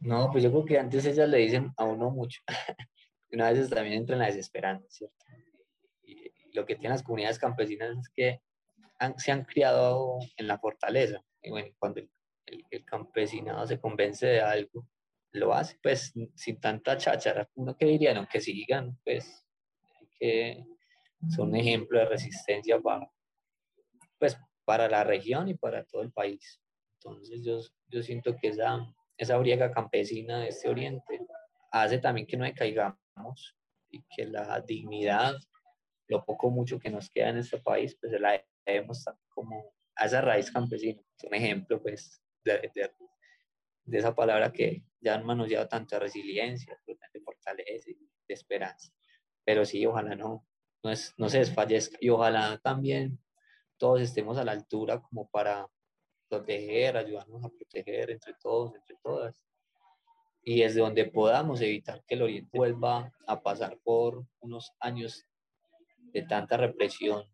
No, 0.00 0.28
pues 0.32 0.42
yo 0.42 0.50
creo 0.50 0.64
que 0.64 0.78
antes 0.80 1.06
ellas 1.06 1.28
le 1.28 1.38
dicen 1.38 1.72
a 1.76 1.84
uno 1.84 2.10
mucho. 2.10 2.40
Una 3.32 3.52
vez 3.52 3.70
también 3.70 3.98
entra 3.98 4.16
en 4.16 4.22
la 4.22 4.26
desesperanza, 4.26 4.84
¿cierto? 4.88 5.24
Lo 6.56 6.66
que 6.66 6.74
tienen 6.74 6.92
las 6.92 7.02
comunidades 7.02 7.38
campesinas 7.38 7.96
es 7.98 8.08
que 8.08 8.40
han, 8.98 9.18
se 9.18 9.30
han 9.30 9.44
criado 9.44 10.18
en 10.36 10.48
la 10.48 10.58
fortaleza. 10.58 11.22
Y 11.42 11.50
bueno, 11.50 11.68
cuando 11.78 12.00
el, 12.00 12.10
el, 12.46 12.64
el, 12.70 12.84
campesinado 12.84 13.66
se 13.66 13.78
convence 13.78 14.26
de 14.26 14.40
algo, 14.40 14.88
lo 15.32 15.54
hace 15.54 15.78
pues 15.82 16.14
sin 16.34 16.60
tanta 16.60 16.96
cháchara. 16.96 17.48
Uno 17.54 17.76
que 17.76 17.86
diría, 17.86 18.14
no, 18.14 18.26
que 18.26 18.40
sigan, 18.40 18.98
pues, 19.04 19.46
que 20.18 20.64
son 21.28 21.50
un 21.50 21.56
ejemplo 21.56 21.98
de 21.98 22.06
resistencia 22.06 22.80
para, 22.80 23.10
pues, 24.18 24.38
para 24.64 24.88
la 24.88 25.04
región 25.04 25.48
y 25.48 25.54
para 25.54 25.84
todo 25.84 26.02
el 26.02 26.10
país. 26.10 26.60
Entonces 26.94 27.44
yo, 27.44 27.60
yo 27.88 28.02
siento 28.02 28.34
que 28.40 28.48
esa, 28.48 28.78
esa 29.18 29.36
briega 29.36 29.70
campesina 29.70 30.40
de 30.40 30.48
este 30.48 30.68
oriente 30.68 31.20
hace 31.70 31.98
también 31.98 32.26
que 32.26 32.36
no 32.36 32.44
decaigamos 32.44 33.56
y 33.90 34.02
que 34.14 34.24
la 34.24 34.60
dignidad 34.60 35.36
lo 36.08 36.24
poco 36.24 36.50
mucho 36.50 36.78
que 36.78 36.90
nos 36.90 37.10
queda 37.10 37.30
en 37.30 37.38
este 37.38 37.58
país, 37.58 37.96
pues 38.00 38.12
la 38.20 38.42
debemos 38.64 39.04
como 39.28 39.74
a 39.96 40.06
esa 40.06 40.20
raíz 40.20 40.50
campesina. 40.50 41.00
Es 41.16 41.24
un 41.24 41.34
ejemplo, 41.34 41.82
pues, 41.82 42.22
de, 42.44 42.70
de, 42.74 42.90
de 43.84 43.98
esa 43.98 44.14
palabra 44.14 44.52
que 44.52 44.84
ya 45.00 45.14
han 45.14 45.24
manoseado 45.24 45.68
tanto 45.68 45.96
de 45.96 46.00
resiliencia, 46.00 46.78
de 46.86 47.20
fortaleza 47.20 47.90
de 48.28 48.34
esperanza. 48.34 48.92
Pero 49.44 49.64
sí, 49.64 49.84
ojalá 49.86 50.14
no, 50.16 50.46
no, 50.82 50.90
es, 50.90 51.14
no 51.16 51.28
se 51.28 51.38
desfallezca 51.38 51.96
y 52.00 52.08
ojalá 52.08 52.58
también 52.58 53.18
todos 53.78 54.00
estemos 54.00 54.38
a 54.38 54.44
la 54.44 54.52
altura 54.52 55.00
como 55.00 55.28
para 55.28 55.68
proteger, 56.28 56.96
ayudarnos 56.96 57.44
a 57.44 57.48
proteger 57.48 58.10
entre 58.10 58.34
todos, 58.34 58.74
entre 58.74 58.96
todas. 59.02 59.42
Y 60.42 60.60
desde 60.60 60.80
donde 60.80 61.04
podamos 61.06 61.60
evitar 61.60 62.04
que 62.06 62.14
el 62.14 62.22
Oriente 62.22 62.56
vuelva 62.56 63.12
a 63.26 63.42
pasar 63.42 63.78
por 63.82 64.24
unos 64.40 64.72
años 64.80 65.24
de 66.12 66.22
tanta 66.22 66.56
represión 66.56 67.24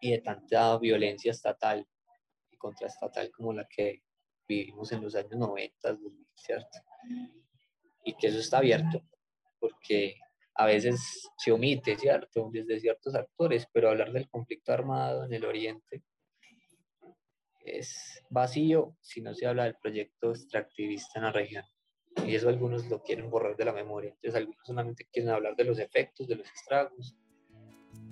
y 0.00 0.12
de 0.12 0.18
tanta 0.18 0.78
violencia 0.78 1.30
estatal 1.30 1.86
y 2.50 2.56
contraestatal 2.56 3.30
como 3.30 3.52
la 3.52 3.66
que 3.66 4.02
vivimos 4.46 4.92
en 4.92 5.02
los 5.02 5.14
años 5.14 5.36
90, 5.36 5.98
¿cierto? 6.34 6.78
Y 8.04 8.14
que 8.14 8.28
eso 8.28 8.38
está 8.38 8.58
abierto, 8.58 9.02
porque 9.58 10.16
a 10.54 10.66
veces 10.66 11.30
se 11.36 11.52
omite, 11.52 11.96
¿cierto? 11.96 12.48
Desde 12.52 12.80
ciertos 12.80 13.14
actores, 13.14 13.66
pero 13.72 13.90
hablar 13.90 14.12
del 14.12 14.28
conflicto 14.28 14.72
armado 14.72 15.24
en 15.24 15.32
el 15.32 15.44
Oriente 15.44 16.02
es 17.60 18.22
vacío 18.30 18.96
si 19.00 19.20
no 19.20 19.34
se 19.34 19.46
habla 19.46 19.64
del 19.64 19.76
proyecto 19.76 20.30
extractivista 20.30 21.18
en 21.18 21.24
la 21.24 21.32
región. 21.32 21.64
Y 22.26 22.34
eso 22.34 22.48
algunos 22.48 22.86
lo 22.88 23.02
quieren 23.02 23.30
borrar 23.30 23.56
de 23.56 23.64
la 23.64 23.72
memoria. 23.72 24.10
Entonces 24.10 24.34
algunos 24.34 24.66
solamente 24.66 25.06
quieren 25.12 25.30
hablar 25.30 25.54
de 25.54 25.64
los 25.64 25.78
efectos, 25.78 26.26
de 26.26 26.36
los 26.36 26.50
estragos, 26.50 27.14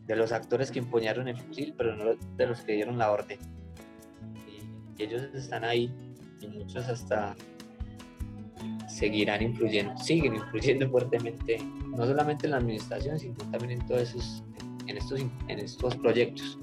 de 0.07 0.17
los 0.17 0.33
actores 0.33 0.71
que 0.71 0.79
empuñaron 0.79 1.29
el 1.29 1.37
fusil, 1.37 1.75
pero 1.77 1.97
no 1.97 2.15
de 2.37 2.47
los 2.47 2.61
que 2.61 2.73
dieron 2.73 2.99
la 2.99 3.11
orden. 3.11 3.39
Y, 4.47 5.03
ellos 5.03 5.23
están 5.35 5.65
ahí 5.65 5.93
y 6.41 6.47
muchos 6.47 6.89
hasta 6.89 7.37
seguirán 8.89 9.43
influyendo, 9.43 9.97
siguen 9.99 10.37
influyendo 10.37 10.89
fuertemente, 10.91 11.59
no 11.89 12.07
solamente 12.07 12.47
en 12.47 12.53
la 12.53 12.59
administración, 12.59 13.19
sino 13.19 13.35
también 13.51 13.73
en 13.73 13.87
todos 13.87 14.03
esos, 14.03 14.43
en 14.87 14.97
estos, 14.97 15.21
en 15.21 15.59
estos 15.59 15.97
proyectos. 15.97 16.59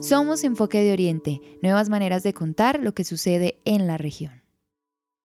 Somos 0.00 0.44
Enfoque 0.44 0.82
de 0.82 0.92
Oriente, 0.92 1.40
nuevas 1.62 1.88
maneras 1.88 2.22
de 2.22 2.32
contar 2.32 2.80
lo 2.82 2.94
que 2.94 3.04
sucede 3.04 3.58
en 3.64 3.86
la 3.86 3.98
región. 3.98 4.47